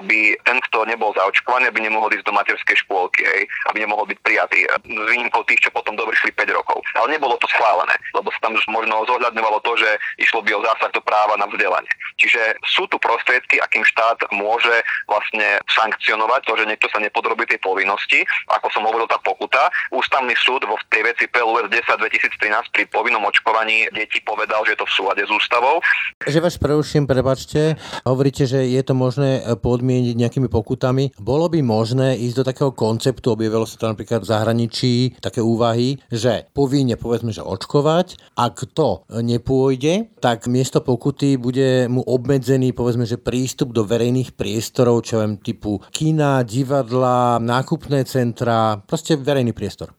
aby 0.00 0.36
ten, 0.46 0.58
kto 0.70 0.88
nebol 0.88 1.12
zaočkovaný, 1.16 1.68
aby 1.68 1.80
nemohol 1.84 2.12
ísť 2.12 2.26
do 2.26 2.36
materskej 2.36 2.76
škôlky, 2.86 3.22
hej, 3.24 3.42
aby 3.72 3.84
nemohol 3.84 4.08
byť 4.08 4.18
prijatý. 4.24 4.64
S 4.68 5.08
výnimkou 5.10 5.42
tých, 5.46 5.68
čo 5.68 5.70
potom 5.74 5.94
dovršili 5.98 6.32
5 6.34 6.58
rokov. 6.58 6.80
Ale 6.96 7.12
nebolo 7.12 7.36
to 7.38 7.48
schválené, 7.50 7.94
lebo 8.16 8.30
sa 8.32 8.48
tam 8.48 8.56
možno 8.70 9.04
zohľadňovalo 9.06 9.58
to, 9.62 9.72
že 9.78 9.90
išlo 10.18 10.42
by 10.42 10.50
o 10.56 10.64
zásah 10.64 10.90
do 10.92 11.02
práva 11.04 11.36
na 11.36 11.46
vzdelanie. 11.46 11.90
Čiže 12.18 12.58
sú 12.64 12.86
tu 12.86 12.96
prostriedky, 13.02 13.58
akým 13.58 13.81
štát 13.82 14.30
môže 14.34 14.72
vlastne 15.06 15.58
sankcionovať 15.70 16.40
to, 16.46 16.52
že 16.58 16.68
niekto 16.68 16.86
sa 16.90 16.98
nepodrobí 17.02 17.46
tej 17.46 17.60
povinnosti. 17.62 18.22
Ako 18.50 18.70
som 18.70 18.86
hovoril, 18.86 19.06
tá 19.10 19.18
pokuta. 19.20 19.68
Ústavný 19.92 20.32
súd 20.38 20.64
vo 20.66 20.78
tej 20.88 21.06
veci 21.06 21.26
PLUS 21.28 21.68
10 21.68 21.82
2013 21.98 22.74
pri 22.74 22.84
povinnom 22.88 23.22
očkovaní 23.26 23.90
detí 23.92 24.22
povedal, 24.24 24.64
že 24.64 24.74
je 24.74 24.80
to 24.80 24.86
v 24.88 24.94
súlade 24.94 25.22
s 25.26 25.30
ústavou. 25.30 25.82
Že 26.22 26.38
vás 26.42 26.56
preruším, 26.56 27.04
prebačte. 27.04 27.76
Hovoríte, 28.06 28.46
že 28.46 28.64
je 28.66 28.82
to 28.82 28.94
možné 28.94 29.42
podmieniť 29.58 30.14
nejakými 30.14 30.48
pokutami. 30.48 31.14
Bolo 31.18 31.50
by 31.50 31.60
možné 31.60 32.14
ísť 32.18 32.36
do 32.42 32.44
takého 32.46 32.70
konceptu, 32.70 33.34
objavilo 33.34 33.66
sa 33.66 33.76
to 33.78 33.90
napríklad 33.90 34.22
v 34.22 34.30
zahraničí, 34.30 34.94
také 35.18 35.42
úvahy, 35.42 35.98
že 36.08 36.46
povinne 36.54 36.94
povedzme, 36.94 37.34
že 37.34 37.42
očkovať, 37.42 38.38
ak 38.38 38.70
to 38.72 39.04
nepôjde, 39.10 40.12
tak 40.22 40.46
miesto 40.46 40.84
pokuty 40.84 41.34
bude 41.40 41.90
mu 41.90 42.04
obmedzený 42.04 42.76
povedzme, 42.76 43.08
že 43.08 43.18
prístup 43.18 43.71
do 43.72 43.88
verejných 43.88 44.36
priestorov, 44.36 45.08
čo 45.08 45.24
viem, 45.24 45.40
typu 45.40 45.80
kina, 45.88 46.44
divadla, 46.44 47.40
nákupné 47.40 48.04
centra, 48.04 48.76
proste 48.84 49.16
verejný 49.16 49.56
priestor. 49.56 49.96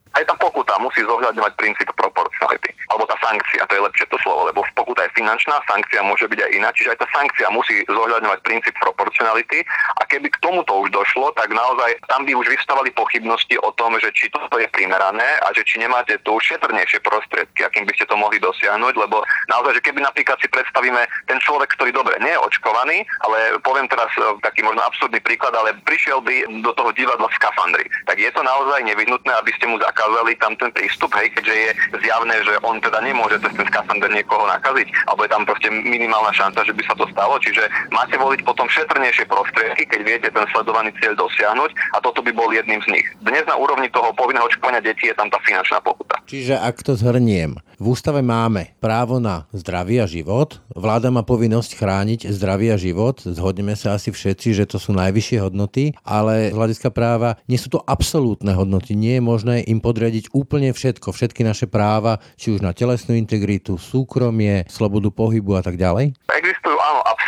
Musí 0.83 0.99
zohľadňovať 1.07 1.53
princíp 1.55 1.87
proporcionality. 1.95 2.75
Alebo 2.91 3.07
tá 3.07 3.15
sankcia, 3.23 3.63
to 3.63 3.73
je 3.79 3.85
lepšie 3.87 4.05
to 4.11 4.19
slovo, 4.19 4.51
lebo 4.51 4.67
pokuta 4.75 5.07
je 5.07 5.15
finančná, 5.15 5.63
sankcia 5.63 6.03
môže 6.03 6.27
byť 6.27 6.39
aj 6.43 6.51
iná, 6.51 6.69
čiže 6.75 6.91
aj 6.91 6.99
tá 6.99 7.07
sankcia 7.15 7.47
musí 7.55 7.87
zohľadňovať 7.87 8.39
princíp 8.43 8.75
proporcionality. 8.83 9.63
A 9.97 10.03
keby 10.03 10.27
k 10.27 10.41
tomuto 10.43 10.83
už 10.83 10.91
došlo, 10.91 11.31
tak 11.39 11.55
naozaj 11.55 11.95
tam 12.11 12.27
by 12.27 12.35
už 12.35 12.51
vystavali 12.51 12.91
pochybnosti 12.91 13.55
o 13.63 13.71
tom, 13.79 13.95
že 14.03 14.11
či 14.11 14.27
toto 14.27 14.59
je 14.59 14.67
primerané 14.75 15.39
a 15.47 15.55
že 15.55 15.63
či 15.63 15.79
nemáte 15.79 16.19
tu 16.27 16.35
šetrnejšie 16.35 16.99
prostriedky, 16.99 17.63
akým 17.63 17.87
by 17.87 17.95
ste 17.95 18.05
to 18.05 18.19
mohli 18.19 18.37
dosiahnuť, 18.43 18.93
lebo 18.99 19.23
naozaj, 19.47 19.79
že 19.79 19.85
keby 19.87 20.03
napríklad 20.03 20.35
si 20.43 20.51
predstavíme 20.51 21.01
ten 21.31 21.39
človek, 21.39 21.71
ktorý 21.79 21.95
dobre 21.95 22.19
nie 22.19 22.35
je 22.35 22.43
očkovaný, 22.43 23.07
ale 23.23 23.55
poviem 23.63 23.87
teraz 23.87 24.11
e, 24.19 24.21
taký 24.43 24.65
možno 24.65 24.83
absurdný 24.83 25.23
príklad, 25.23 25.55
ale 25.55 25.77
prišiel 25.87 26.19
by 26.19 26.49
do 26.65 26.71
toho 26.75 26.91
divadla 26.91 27.31
v 27.31 27.37
skafandri, 27.39 27.85
tak 28.09 28.19
je 28.19 28.29
to 28.33 28.41
naozaj 28.43 28.83
nevyhnutné, 28.83 29.31
aby 29.39 29.51
ste 29.55 29.69
mu 29.69 29.79
zakázali 29.79 30.35
tam 30.41 30.57
ten 30.57 30.72
prístup, 30.73 31.13
hej, 31.15 31.29
keďže 31.37 31.53
je 31.53 31.69
zjavné, 32.01 32.35
že 32.43 32.53
on 32.65 32.81
teda 32.81 32.99
nemôže 33.05 33.39
cez 33.39 33.53
ten 33.53 33.65
skafander 33.69 34.09
niekoho 34.09 34.43
nakaziť, 34.49 34.87
alebo 35.07 35.21
je 35.23 35.31
tam 35.31 35.43
proste 35.45 35.69
minimálna 35.69 36.33
šanca, 36.33 36.65
že 36.65 36.73
by 36.73 36.83
sa 36.83 36.95
to 36.97 37.05
stalo. 37.09 37.37
Čiže 37.39 37.63
máte 37.93 38.17
voliť 38.17 38.41
potom 38.45 38.67
šetrnejšie 38.69 39.25
prostriedky, 39.29 39.85
keď 39.87 39.99
viete 40.03 40.27
ten 40.33 40.45
sledovaný 40.51 40.91
cieľ 40.99 41.13
dosiahnuť 41.17 41.71
a 41.95 41.97
toto 42.01 42.19
by 42.25 42.31
bol 42.33 42.49
jedným 42.51 42.81
z 42.83 42.99
nich. 42.99 43.07
Dnes 43.21 43.45
na 43.45 43.55
úrovni 43.55 43.87
toho 43.93 44.11
povinného 44.17 44.45
očkovania 44.49 44.81
detí 44.83 45.09
je 45.09 45.15
tam 45.15 45.29
tá 45.29 45.39
finančná 45.43 45.79
pokuta. 45.83 46.19
Čiže 46.23 46.55
ak 46.57 46.81
to 46.81 46.95
zhrniem, 46.95 47.59
v 47.77 47.85
ústave 47.91 48.23
máme 48.23 48.73
právo 48.79 49.19
na 49.19 49.43
zdravý 49.51 49.99
a 49.99 50.07
život, 50.07 50.63
vláda 50.71 51.11
má 51.11 51.25
povinnosť 51.25 51.75
chrániť 51.75 52.31
zdravý 52.31 52.71
a 52.71 52.77
život, 52.79 53.19
zhodneme 53.19 53.75
sa 53.75 53.99
asi 53.99 54.13
všetci, 54.13 54.55
že 54.55 54.65
to 54.69 54.79
sú 54.79 54.95
najvyššie 54.95 55.43
hodnoty, 55.43 55.91
ale 56.07 56.53
z 56.53 56.55
hľadiska 56.55 56.95
práva 56.95 57.35
nie 57.51 57.59
sú 57.59 57.67
to 57.73 57.83
absolútne 57.83 58.55
hodnoty, 58.55 58.95
nie 58.95 59.19
je 59.19 59.23
možné 59.25 59.55
im 59.67 59.83
podriadiť 59.83 60.31
úplne 60.31 60.52
všetko, 60.53 61.09
všetky 61.09 61.41
naše 61.41 61.65
práva, 61.65 62.21
či 62.37 62.53
už 62.53 62.61
na 62.61 62.77
telesnú 62.77 63.17
integritu, 63.17 63.81
súkromie, 63.81 64.69
slobodu 64.69 65.09
pohybu 65.09 65.57
a 65.57 65.65
tak 65.65 65.81
ďalej? 65.81 66.13
Existujú 66.29 66.72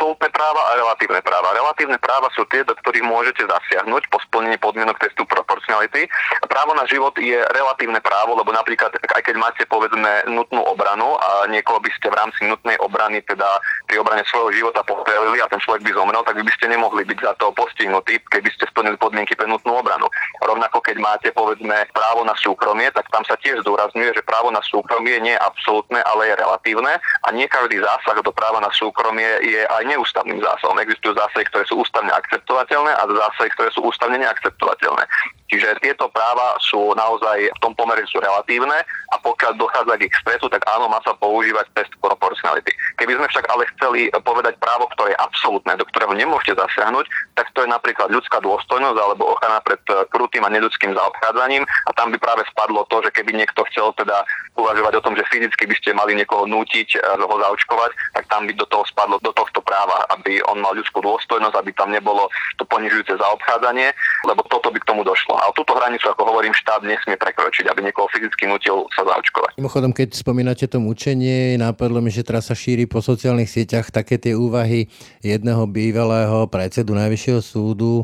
absolútne 0.06 0.30
práva 0.30 0.62
a 0.70 0.78
relatívne 0.78 1.22
práva. 1.26 1.58
Relatívne 1.58 1.98
práva 1.98 2.30
sú 2.38 2.46
tie, 2.54 2.62
do 2.62 2.78
ktorých 2.78 3.10
môžete 3.10 3.42
zasiahnuť 3.42 4.06
po 4.14 4.22
splnení 4.30 4.62
podmienok 4.62 5.02
testu 5.02 5.26
proporcionality. 5.26 6.06
Právo 6.46 6.78
na 6.78 6.86
život 6.86 7.18
je 7.18 7.42
relatívne 7.42 7.98
právo, 8.06 8.38
lebo 8.38 8.54
napríklad 8.54 8.94
aj 9.02 9.22
keď 9.26 9.36
máte 9.42 9.66
povedzme 9.66 10.30
nutnú 10.30 10.62
obranu 10.62 11.18
a 11.18 11.50
niekoho 11.50 11.82
by 11.82 11.90
ste 11.98 12.14
v 12.14 12.18
rámci 12.22 12.46
nutnej 12.46 12.78
obrany, 12.86 13.26
teda 13.26 13.50
pri 13.90 13.98
obrane 13.98 14.22
svojho 14.30 14.54
života 14.54 14.86
postrelili 14.86 15.42
a 15.42 15.50
ten 15.50 15.58
človek 15.58 15.82
by 15.82 15.92
zomrel, 15.98 16.22
tak 16.22 16.38
by 16.38 16.52
ste 16.54 16.70
nemohli 16.70 17.02
byť 17.02 17.20
za 17.26 17.34
to 17.42 17.50
postihnutí, 17.58 18.22
keby 18.30 18.50
ste 18.54 18.70
splnili 18.70 19.02
podmienky 19.02 19.34
pre 19.34 19.50
nutnú 19.50 19.74
obranu. 19.82 20.06
Rovnako 20.46 20.86
keď 20.86 21.02
máte 21.02 21.34
povedzme 21.34 21.90
právo 21.98 22.22
na 22.22 22.38
súkromie, 22.38 22.94
tak 22.94 23.10
tam 23.10 23.26
sa 23.26 23.34
tiež 23.42 23.66
zdôrazňuje, 23.66 24.22
že 24.22 24.22
právo 24.22 24.54
na 24.54 24.62
súkromie 24.62 25.18
nie 25.18 25.34
je 25.34 25.42
absolútne, 25.42 25.98
ale 26.06 26.30
je 26.30 26.36
relatívne 26.38 26.94
a 27.02 27.28
nie 27.34 27.50
každý 27.50 27.82
zásah 27.82 28.22
do 28.22 28.30
práva 28.30 28.62
na 28.62 28.70
súkromie 28.70 29.42
je 29.42 29.66
aj 29.66 29.84
neústavným 29.96 30.44
zásahom. 30.44 30.78
Existujú 30.84 31.16
zásahy, 31.16 31.48
ktoré 31.48 31.64
sú 31.66 31.80
ústavne 31.80 32.12
akceptovateľné 32.12 32.92
a 32.92 33.04
zásahy, 33.08 33.50
ktoré 33.56 33.70
sú 33.72 33.80
ústavne 33.88 34.20
neakceptovateľné. 34.20 35.04
Čiže 35.46 35.78
tieto 35.82 36.10
práva 36.10 36.58
sú 36.58 36.98
naozaj 36.98 37.54
v 37.54 37.60
tom 37.62 37.78
pomere 37.78 38.02
sú 38.10 38.18
relatívne 38.18 38.82
a 39.14 39.16
pokiaľ 39.22 39.62
dochádza 39.62 39.94
k 40.02 40.06
ich 40.10 40.16
stretu, 40.18 40.50
tak 40.50 40.66
áno, 40.66 40.90
má 40.90 40.98
sa 41.06 41.14
používať 41.14 41.70
test 41.78 41.94
proporcionality. 42.02 42.74
Keby 42.98 43.18
sme 43.18 43.28
však 43.30 43.46
ale 43.54 43.70
chceli 43.78 44.10
povedať 44.26 44.58
právo, 44.58 44.90
ktoré 44.98 45.14
je 45.14 45.22
absolútne, 45.22 45.78
do 45.78 45.86
ktorého 45.86 46.18
nemôžete 46.18 46.58
zasiahnuť, 46.58 47.06
tak 47.38 47.48
to 47.54 47.62
je 47.62 47.70
napríklad 47.70 48.10
ľudská 48.10 48.42
dôstojnosť 48.42 48.98
alebo 48.98 49.38
ochrana 49.38 49.62
pred 49.62 49.82
krutým 50.10 50.44
a 50.48 50.54
nedudským 50.54 50.98
zaobchádzaním 50.98 51.64
a 51.68 51.92
tam 51.94 52.10
by 52.10 52.18
práve 52.18 52.42
spadlo 52.50 52.88
to, 52.90 53.06
že 53.06 53.14
keby 53.14 53.38
niekto 53.38 53.62
chcel 53.70 53.94
teda 53.94 54.26
uvažovať 54.56 54.94
o 54.98 55.04
tom, 55.04 55.14
že 55.14 55.28
fyzicky 55.30 55.68
by 55.68 55.76
ste 55.78 55.90
mali 55.94 56.16
niekoho 56.16 56.48
nútiť 56.48 56.98
eh, 56.98 57.02
ho 57.20 57.36
zaočkovať, 57.36 57.92
tak 58.18 58.24
tam 58.32 58.48
by 58.48 58.54
do 58.56 58.66
toho 58.66 58.84
spadlo 58.88 59.20
do 59.22 59.32
tohto 59.36 59.60
práva, 59.62 60.08
aby 60.16 60.40
on 60.50 60.60
mal 60.64 60.74
ľudskú 60.74 61.04
dôstojnosť, 61.04 61.56
aby 61.60 61.72
tam 61.76 61.92
nebolo 61.92 62.32
to 62.58 62.64
ponižujúce 62.66 63.20
zaobchádzanie, 63.20 63.92
lebo 64.26 64.42
toto 64.48 64.72
by 64.72 64.80
k 64.80 64.90
tomu 64.90 65.04
došlo. 65.04 65.35
A 65.36 65.52
túto 65.54 65.76
hranicu, 65.78 66.10
ako 66.10 66.28
hovorím, 66.28 66.56
štát 66.56 66.82
nesmie 66.84 67.16
prekročiť, 67.16 67.70
aby 67.70 67.86
niekoho 67.86 68.10
fyzicky 68.12 68.50
nutil 68.50 68.88
sa 68.96 69.06
zaočkovať. 69.06 69.60
Mimochodom, 69.62 69.92
keď 69.94 70.18
spomínate 70.18 70.66
to 70.66 70.82
mučenie, 70.82 71.56
napadlo 71.56 72.02
mi, 72.02 72.10
že 72.10 72.26
teraz 72.26 72.50
sa 72.50 72.56
šíri 72.58 72.90
po 72.90 73.00
sociálnych 73.00 73.52
sieťach 73.52 73.94
také 73.94 74.18
tie 74.18 74.34
úvahy 74.34 74.90
jedného 75.22 75.64
bývalého 75.70 76.50
predsedu 76.50 76.98
Najvyššieho 76.98 77.42
súdu 77.44 78.04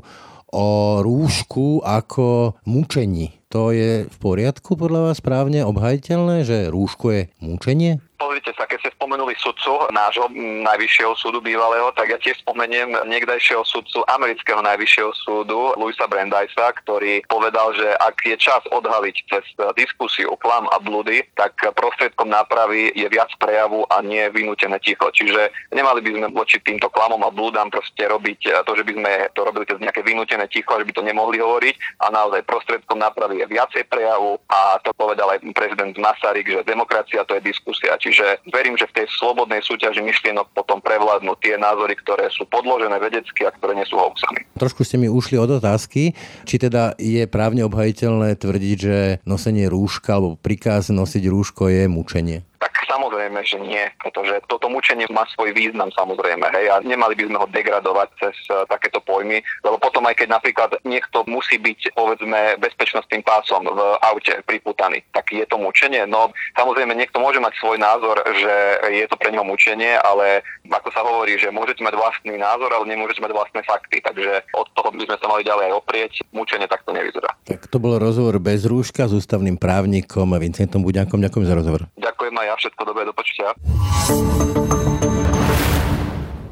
o 0.52 0.68
rúšku 1.00 1.82
ako 1.82 2.60
mučení. 2.68 3.41
To 3.52 3.76
je 3.76 4.08
v 4.08 4.18
poriadku 4.24 4.80
podľa 4.80 5.12
vás 5.12 5.20
správne 5.20 5.68
obhajiteľné, 5.68 6.48
že 6.48 6.72
rúško 6.72 7.12
je 7.12 7.22
mučenie? 7.44 8.00
Pozrite 8.16 8.54
sa, 8.54 8.70
keď 8.70 8.86
ste 8.86 8.94
spomenuli 8.94 9.34
sudcu 9.34 9.90
nášho 9.90 10.30
najvyššieho 10.38 11.18
súdu 11.18 11.42
bývalého, 11.42 11.90
tak 11.98 12.14
ja 12.14 12.22
tiež 12.22 12.38
spomeniem 12.46 12.94
niekdajšieho 13.10 13.66
sudcu 13.66 14.06
amerického 14.14 14.62
najvyššieho 14.62 15.12
súdu, 15.26 15.74
Luisa 15.74 16.06
Brandisa, 16.06 16.70
ktorý 16.86 17.26
povedal, 17.26 17.74
že 17.74 17.98
ak 17.98 18.22
je 18.22 18.38
čas 18.38 18.62
odhaliť 18.70 19.16
cez 19.26 19.42
diskusiu, 19.74 20.38
klam 20.38 20.70
a 20.70 20.78
blúdy, 20.78 21.26
tak 21.34 21.58
prostriedkom 21.74 22.30
nápravy 22.30 22.94
je 22.94 23.10
viac 23.10 23.34
prejavu 23.42 23.90
a 23.90 24.06
nie 24.06 24.22
vynútené 24.30 24.78
ticho. 24.78 25.10
Čiže 25.10 25.74
nemali 25.74 26.06
by 26.06 26.10
sme 26.22 26.28
voči 26.30 26.62
týmto 26.62 26.94
klamom 26.94 27.26
a 27.26 27.34
blúdam 27.34 27.74
proste 27.74 28.06
robiť 28.06 28.64
to, 28.70 28.72
že 28.78 28.86
by 28.86 28.94
sme 29.02 29.12
to 29.34 29.42
robili 29.42 29.66
cez 29.66 29.82
nejaké 29.82 30.06
vynútené 30.06 30.46
ticho, 30.46 30.78
že 30.78 30.86
by 30.86 30.94
to 30.94 31.02
nemohli 31.02 31.42
hovoriť 31.42 32.06
a 32.06 32.14
naozaj 32.14 32.46
prostriedkom 32.46 33.02
nápravy 33.02 33.41
je 33.42 33.46
viacej 33.50 33.84
prejavu 33.90 34.38
a 34.46 34.78
to 34.86 34.94
povedal 34.94 35.34
aj 35.34 35.42
prezident 35.58 35.94
Masaryk, 35.98 36.46
že 36.46 36.62
demokracia 36.64 37.26
to 37.26 37.36
je 37.38 37.42
diskusia. 37.42 37.98
Čiže 37.98 38.46
verím, 38.54 38.78
že 38.78 38.86
v 38.90 39.02
tej 39.02 39.08
slobodnej 39.18 39.66
súťaži 39.66 40.06
myšlienok 40.06 40.54
potom 40.54 40.78
prevládnu 40.80 41.34
tie 41.42 41.58
názory, 41.58 41.98
ktoré 41.98 42.30
sú 42.30 42.46
podložené 42.46 43.02
vedecky 43.02 43.50
a 43.50 43.52
ktoré 43.52 43.74
nie 43.74 43.88
sú 43.90 43.98
hoaxami. 43.98 44.46
Trošku 44.62 44.86
ste 44.86 45.02
mi 45.02 45.10
ušli 45.10 45.42
od 45.42 45.58
otázky, 45.58 46.14
či 46.46 46.56
teda 46.62 46.94
je 47.02 47.26
právne 47.26 47.66
obhajiteľné 47.66 48.38
tvrdiť, 48.38 48.78
že 48.78 48.98
nosenie 49.26 49.66
rúška 49.66 50.22
alebo 50.22 50.38
prikaz 50.38 50.94
nosiť 50.94 51.24
rúško 51.26 51.72
je 51.72 51.84
mučenie. 51.90 52.51
Samozrejme, 52.92 53.40
že 53.48 53.56
nie, 53.56 53.88
pretože 54.04 54.44
toto 54.52 54.68
mučenie 54.68 55.08
má 55.16 55.24
svoj 55.32 55.56
význam 55.56 55.88
samozrejme, 55.96 56.44
hej, 56.52 56.68
a 56.68 56.84
nemali 56.84 57.16
by 57.16 57.24
sme 57.32 57.38
ho 57.40 57.48
degradovať 57.48 58.10
cez 58.20 58.36
uh, 58.52 58.68
takéto 58.68 59.00
pojmy, 59.00 59.40
lebo 59.64 59.80
potom 59.80 60.04
aj 60.12 60.20
keď 60.20 60.28
napríklad 60.36 60.76
niekto 60.84 61.24
musí 61.24 61.56
byť, 61.56 61.96
povedzme, 61.96 62.60
bezpečnostným 62.60 63.24
pásom 63.24 63.64
v 63.64 63.80
aute 64.04 64.44
priputaný, 64.44 65.00
tak 65.16 65.32
je 65.32 65.48
to 65.48 65.56
mučenie. 65.56 66.04
No 66.04 66.36
samozrejme, 66.60 66.92
niekto 66.92 67.24
môže 67.24 67.40
mať 67.40 67.56
svoj 67.64 67.80
názor, 67.80 68.20
že 68.28 68.54
je 68.92 69.06
to 69.08 69.16
pre 69.16 69.32
neho 69.32 69.48
mučenie, 69.48 69.96
ale 70.04 70.44
ako 70.68 70.90
sa 70.92 71.02
hovorí, 71.08 71.40
že 71.40 71.48
môžete 71.48 71.80
mať 71.88 71.96
vlastný 71.96 72.36
názor, 72.36 72.76
ale 72.76 72.92
nemôžete 72.92 73.24
mať 73.24 73.32
vlastné 73.32 73.62
fakty, 73.64 74.04
takže 74.04 74.44
od 74.52 74.68
toho 74.76 74.92
by 74.92 75.08
sme 75.08 75.16
sa 75.16 75.28
mali 75.32 75.48
ďalej 75.48 75.80
oprieť. 75.80 76.12
Mučenie 76.36 76.68
takto 76.68 76.92
nevyzerá. 76.92 77.32
Tak 77.48 77.72
to 77.72 77.80
bol 77.80 77.96
rozhovor 77.96 78.36
bez 78.44 78.68
rúška 78.68 79.08
s 79.08 79.16
ústavným 79.16 79.56
právnikom 79.56 80.36
Vincentom 80.36 80.84
Buďankom. 80.84 81.24
Ďakujem 81.24 81.46
za 81.48 81.56
rozhovor. 81.56 81.82
Ďakujem 81.96 82.36
aj 82.36 82.48
ja 82.52 82.56
všetko 82.60 82.81
všetko 82.82 82.94
dobré, 82.94 83.06
do 83.06 83.14
počutia. 83.14 83.54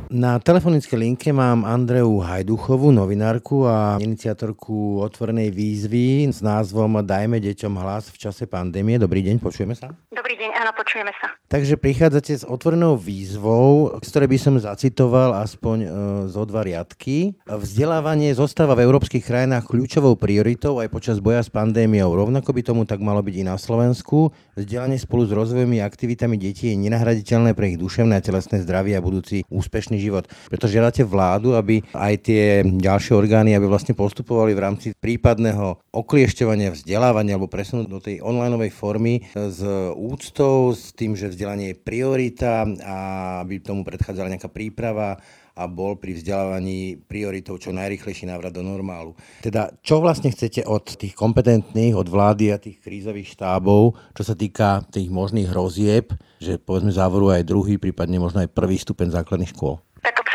Na 0.10 0.42
telefonické 0.42 0.98
linke 0.98 1.30
mám 1.30 1.62
Andreu 1.70 2.18
Hajduchovú, 2.18 2.90
novinárku 2.90 3.70
a 3.70 4.02
iniciatorku 4.02 5.06
otvorenej 5.06 5.54
výzvy 5.54 6.26
s 6.34 6.42
názvom 6.42 7.06
Dajme 7.06 7.38
deťom 7.38 7.78
hlas 7.78 8.10
v 8.10 8.18
čase 8.18 8.50
pandémie. 8.50 8.98
Dobrý 8.98 9.22
deň, 9.22 9.38
počujeme 9.38 9.78
sa? 9.78 9.94
Dobrý 10.10 10.34
deň, 10.34 10.50
áno, 10.66 10.74
počujeme 10.74 11.14
sa. 11.14 11.30
Takže 11.46 11.78
prichádzate 11.78 12.42
s 12.42 12.42
otvorenou 12.42 12.98
výzvou, 12.98 14.02
z 14.02 14.10
ktorej 14.10 14.30
by 14.34 14.38
som 14.42 14.54
zacitoval 14.58 15.38
aspoň 15.46 15.78
e, 15.78 15.88
zo 16.34 16.42
dva 16.42 16.66
riadky. 16.66 17.38
Vzdelávanie 17.46 18.34
zostáva 18.34 18.74
v 18.74 18.90
európskych 18.90 19.22
krajinách 19.22 19.70
kľúčovou 19.70 20.18
prioritou 20.18 20.82
aj 20.82 20.90
počas 20.90 21.22
boja 21.22 21.46
s 21.46 21.54
pandémiou. 21.54 22.18
Rovnako 22.18 22.50
by 22.50 22.62
tomu 22.66 22.82
tak 22.90 22.98
malo 22.98 23.22
byť 23.22 23.36
i 23.42 23.44
na 23.46 23.62
Slovensku. 23.62 24.34
Vzdelanie 24.58 24.98
spolu 24.98 25.30
s 25.30 25.38
rozvojovými 25.38 25.86
aktivitami 25.86 26.34
detí 26.34 26.74
je 26.74 26.82
nenahraditeľné 26.82 27.54
pre 27.54 27.74
ich 27.74 27.78
duševné 27.78 28.18
a 28.18 28.26
telesné 28.26 28.66
zdravie 28.66 28.98
a 28.98 29.06
budúci 29.06 29.46
úspešný 29.54 29.99
život. 30.00 30.26
Preto 30.48 30.66
žiadate 30.66 31.04
vládu, 31.06 31.54
aby 31.54 31.84
aj 31.94 32.14
tie 32.24 32.64
ďalšie 32.64 33.14
orgány, 33.14 33.54
aby 33.54 33.68
vlastne 33.68 33.94
postupovali 33.94 34.56
v 34.56 34.64
rámci 34.64 34.88
prípadného 34.96 35.80
okliešťovania 35.92 36.74
vzdelávania 36.74 37.36
alebo 37.36 37.52
presunúť 37.52 37.88
do 37.88 38.00
tej 38.00 38.24
onlineovej 38.24 38.72
formy 38.74 39.28
s 39.36 39.62
úctou, 39.94 40.72
s 40.72 40.96
tým, 40.96 41.14
že 41.14 41.32
vzdelanie 41.32 41.76
je 41.76 41.82
priorita 41.82 42.66
a 42.84 42.98
aby 43.44 43.60
tomu 43.60 43.84
predchádzala 43.84 44.34
nejaká 44.36 44.50
príprava 44.50 45.20
a 45.60 45.68
bol 45.68 46.00
pri 46.00 46.16
vzdelávaní 46.16 46.96
prioritou 47.04 47.60
čo 47.60 47.76
najrychlejší 47.76 48.32
návrat 48.32 48.56
do 48.56 48.64
normálu. 48.64 49.12
Teda 49.44 49.76
čo 49.84 50.00
vlastne 50.00 50.32
chcete 50.32 50.64
od 50.64 50.96
tých 50.96 51.12
kompetentných, 51.12 52.00
od 52.00 52.08
vlády 52.08 52.56
a 52.56 52.62
tých 52.62 52.80
krízových 52.80 53.36
štábov, 53.36 54.00
čo 54.16 54.24
sa 54.24 54.40
týka 54.40 54.88
tých 54.88 55.12
možných 55.12 55.52
hrozieb, 55.52 56.16
že 56.40 56.56
povedzme 56.56 56.96
závoru 56.96 57.36
aj 57.36 57.44
druhý, 57.44 57.76
prípadne 57.76 58.24
možno 58.24 58.40
aj 58.40 58.56
prvý 58.56 58.80
stupeň 58.80 59.12
základných 59.12 59.52
škôl? 59.52 59.84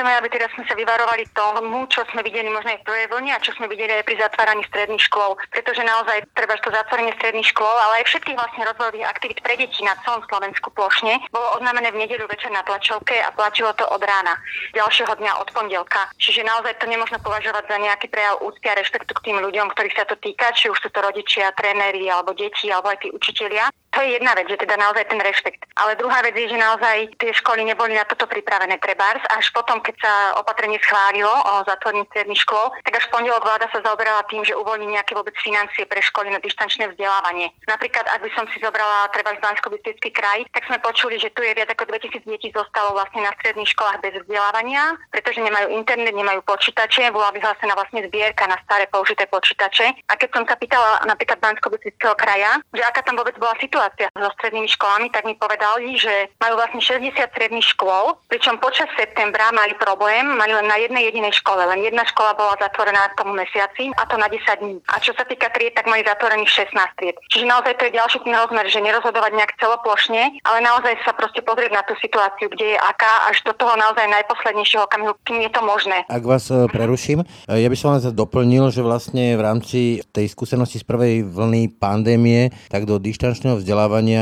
Chceme, 0.04 0.20
aby 0.20 0.36
teraz 0.36 0.52
sme 0.52 0.68
sa 0.68 0.76
vyvarovali 0.76 1.24
tomu, 1.32 1.88
čo 1.88 2.04
sme 2.12 2.20
videli 2.20 2.52
možno 2.52 2.76
aj 2.76 2.84
v 2.84 2.88
prvej 2.92 3.06
vlne 3.08 3.32
a 3.32 3.40
čo 3.40 3.56
sme 3.56 3.72
videli 3.72 3.88
aj 3.88 4.04
pri 4.04 4.20
zatváraní 4.20 4.60
stredných 4.68 5.00
škôl. 5.00 5.32
Pretože 5.48 5.80
naozaj 5.80 6.28
treba 6.36 6.60
to 6.60 6.68
zatvorenie 6.68 7.16
stredných 7.16 7.48
škôl, 7.48 7.72
ale 7.72 8.04
aj 8.04 8.12
všetkých 8.12 8.36
vlastne 8.36 8.68
rozvojových 8.68 9.08
aktivít 9.08 9.40
pre 9.40 9.56
deti 9.56 9.80
na 9.80 9.96
celom 10.04 10.20
Slovensku 10.28 10.68
plošne 10.76 11.24
bolo 11.32 11.56
oznámené 11.56 11.88
v 11.88 12.04
nedeľu 12.04 12.28
večer 12.28 12.52
na 12.52 12.60
tlačovke 12.68 13.16
a 13.16 13.32
platilo 13.32 13.72
to 13.72 13.88
od 13.88 14.04
rána, 14.04 14.36
ďalšieho 14.76 15.08
dňa 15.08 15.32
od 15.40 15.48
pondelka. 15.56 16.04
Čiže 16.20 16.44
naozaj 16.44 16.76
to 16.76 16.84
nemôžno 16.84 17.16
považovať 17.24 17.64
za 17.64 17.80
nejaký 17.80 18.12
prejav 18.12 18.44
úcty 18.44 18.68
a 18.68 18.76
rešpektu 18.76 19.08
k 19.08 19.24
tým 19.32 19.40
ľuďom, 19.40 19.72
ktorých 19.72 19.96
sa 19.96 20.04
to 20.04 20.20
týka, 20.20 20.52
či 20.52 20.68
už 20.68 20.84
sú 20.84 20.92
to 20.92 21.00
rodičia, 21.00 21.48
tréneri 21.56 22.12
alebo 22.12 22.36
deti 22.36 22.68
alebo 22.68 22.92
aj 22.92 23.00
tí 23.00 23.08
učitelia. 23.08 23.72
To 23.94 24.02
je 24.02 24.18
jedna 24.18 24.34
vec, 24.34 24.50
že 24.50 24.58
teda 24.58 24.74
naozaj 24.74 25.06
ten 25.06 25.22
rešpekt. 25.22 25.70
Ale 25.78 25.94
druhá 25.94 26.18
vec 26.26 26.34
je, 26.34 26.50
že 26.50 26.58
naozaj 26.58 27.14
tie 27.14 27.30
školy 27.30 27.62
neboli 27.62 27.94
na 27.94 28.02
toto 28.02 28.26
pripravené 28.26 28.82
pre 28.82 28.98
bars. 28.98 29.22
Až 29.38 29.54
potom, 29.54 29.78
keď 29.78 29.94
sa 30.02 30.12
opatrenie 30.42 30.82
schválilo 30.82 31.30
o 31.30 31.62
zatvorení 31.62 32.02
stredných 32.10 32.42
škôl, 32.42 32.74
tak 32.82 32.98
až 32.98 33.06
pondelok 33.14 33.46
vláda 33.46 33.70
sa 33.70 33.86
zaoberala 33.86 34.26
tým, 34.26 34.42
že 34.42 34.58
uvoľní 34.58 34.98
nejaké 34.98 35.14
vôbec 35.14 35.38
financie 35.38 35.86
pre 35.86 36.02
školy 36.02 36.34
na 36.34 36.42
dištančné 36.42 36.90
vzdelávanie. 36.90 37.54
Napríklad, 37.70 38.02
ak 38.10 38.26
by 38.26 38.30
som 38.34 38.44
si 38.50 38.58
zobrala 38.58 39.06
treba 39.14 39.30
z 39.38 39.42
bansko 39.42 39.70
kraj, 40.10 40.42
tak 40.50 40.66
sme 40.66 40.78
počuli, 40.82 41.18
že 41.22 41.30
tu 41.30 41.46
je 41.46 41.54
viac 41.54 41.70
ako 41.70 41.86
2000 41.86 42.26
detí 42.26 42.50
zostalo 42.50 42.98
vlastne 42.98 43.22
na 43.22 43.30
stredných 43.38 43.70
školách 43.78 44.02
bez 44.02 44.14
vzdelávania, 44.26 44.98
pretože 45.14 45.38
nemajú 45.38 45.70
internet, 45.70 46.14
nemajú 46.14 46.42
počítače, 46.42 47.14
bola 47.14 47.30
vyhlásená 47.30 47.78
vlastne 47.78 48.02
zbierka 48.10 48.46
na 48.50 48.58
staré 48.66 48.90
použité 48.90 49.26
počítače. 49.30 49.86
A 50.10 50.18
keď 50.18 50.28
som 50.34 50.44
sa 50.50 50.58
pýtala 50.58 51.06
napríklad 51.06 51.38
bansko 51.38 51.70
kraja, 52.18 52.58
že 52.74 52.82
aká 52.82 53.02
tam 53.06 53.18
vôbec 53.18 53.38
bola 53.38 53.54
situácia, 53.58 53.83
situácia 53.84 54.08
so 54.16 54.32
strednými 54.40 54.68
školami, 54.72 55.12
tak 55.12 55.28
mi 55.28 55.36
povedali, 55.36 56.00
že 56.00 56.32
majú 56.40 56.56
vlastne 56.56 56.80
60 56.80 57.12
stredných 57.20 57.66
škôl, 57.76 58.16
pričom 58.32 58.56
počas 58.56 58.88
septembra 58.96 59.52
mali 59.52 59.76
problém, 59.76 60.24
mali 60.24 60.56
len 60.56 60.64
na 60.64 60.80
jednej 60.80 61.12
jedinej 61.12 61.36
škole, 61.36 61.60
len 61.68 61.84
jedna 61.84 62.00
škola 62.08 62.32
bola 62.32 62.56
zatvorená 62.56 63.12
v 63.12 63.18
tomu 63.20 63.32
mesiaci 63.36 63.92
a 64.00 64.08
to 64.08 64.16
na 64.16 64.32
10 64.32 64.40
dní. 64.64 64.80
A 64.88 64.96
čo 65.04 65.12
sa 65.12 65.28
týka 65.28 65.52
tried, 65.52 65.76
tak 65.76 65.84
mali 65.84 66.00
zatvorených 66.00 66.72
16 66.72 66.96
tried. 66.96 67.16
Čiže 67.28 67.44
naozaj 67.44 67.76
to 67.76 67.84
je 67.92 67.96
ďalší 68.00 68.18
ten 68.24 68.32
rozmer, 68.32 68.64
že 68.72 68.80
nerozhodovať 68.80 69.32
nejak 69.36 69.52
celoplošne, 69.60 70.22
ale 70.48 70.58
naozaj 70.64 70.94
sa 71.04 71.12
proste 71.12 71.44
pozrieť 71.44 71.72
na 71.76 71.82
tú 71.84 71.92
situáciu, 72.00 72.48
kde 72.48 72.72
je 72.72 72.78
aká, 72.80 73.28
až 73.28 73.44
do 73.44 73.52
toho 73.52 73.76
naozaj 73.76 74.08
najposlednejšieho 74.08 74.88
okamihu, 74.88 75.12
kým 75.28 75.44
je 75.44 75.50
to 75.52 75.60
možné. 75.60 76.08
Ak 76.08 76.24
vás 76.24 76.48
e, 76.48 76.64
preruším, 76.72 77.28
e, 77.50 77.60
ja 77.60 77.68
by 77.68 77.76
som 77.76 77.92
vás 77.92 78.08
doplnil, 78.08 78.72
že 78.72 78.80
vlastne 78.80 79.36
v 79.36 79.42
rámci 79.44 79.80
tej 80.14 80.32
skúsenosti 80.32 80.80
z 80.80 80.86
prvej 80.86 81.26
vlny 81.26 81.76
pandémie, 81.76 82.48
tak 82.70 82.88
do 82.88 82.96
dištančného 82.96 83.60
vzdelávania 83.60 83.73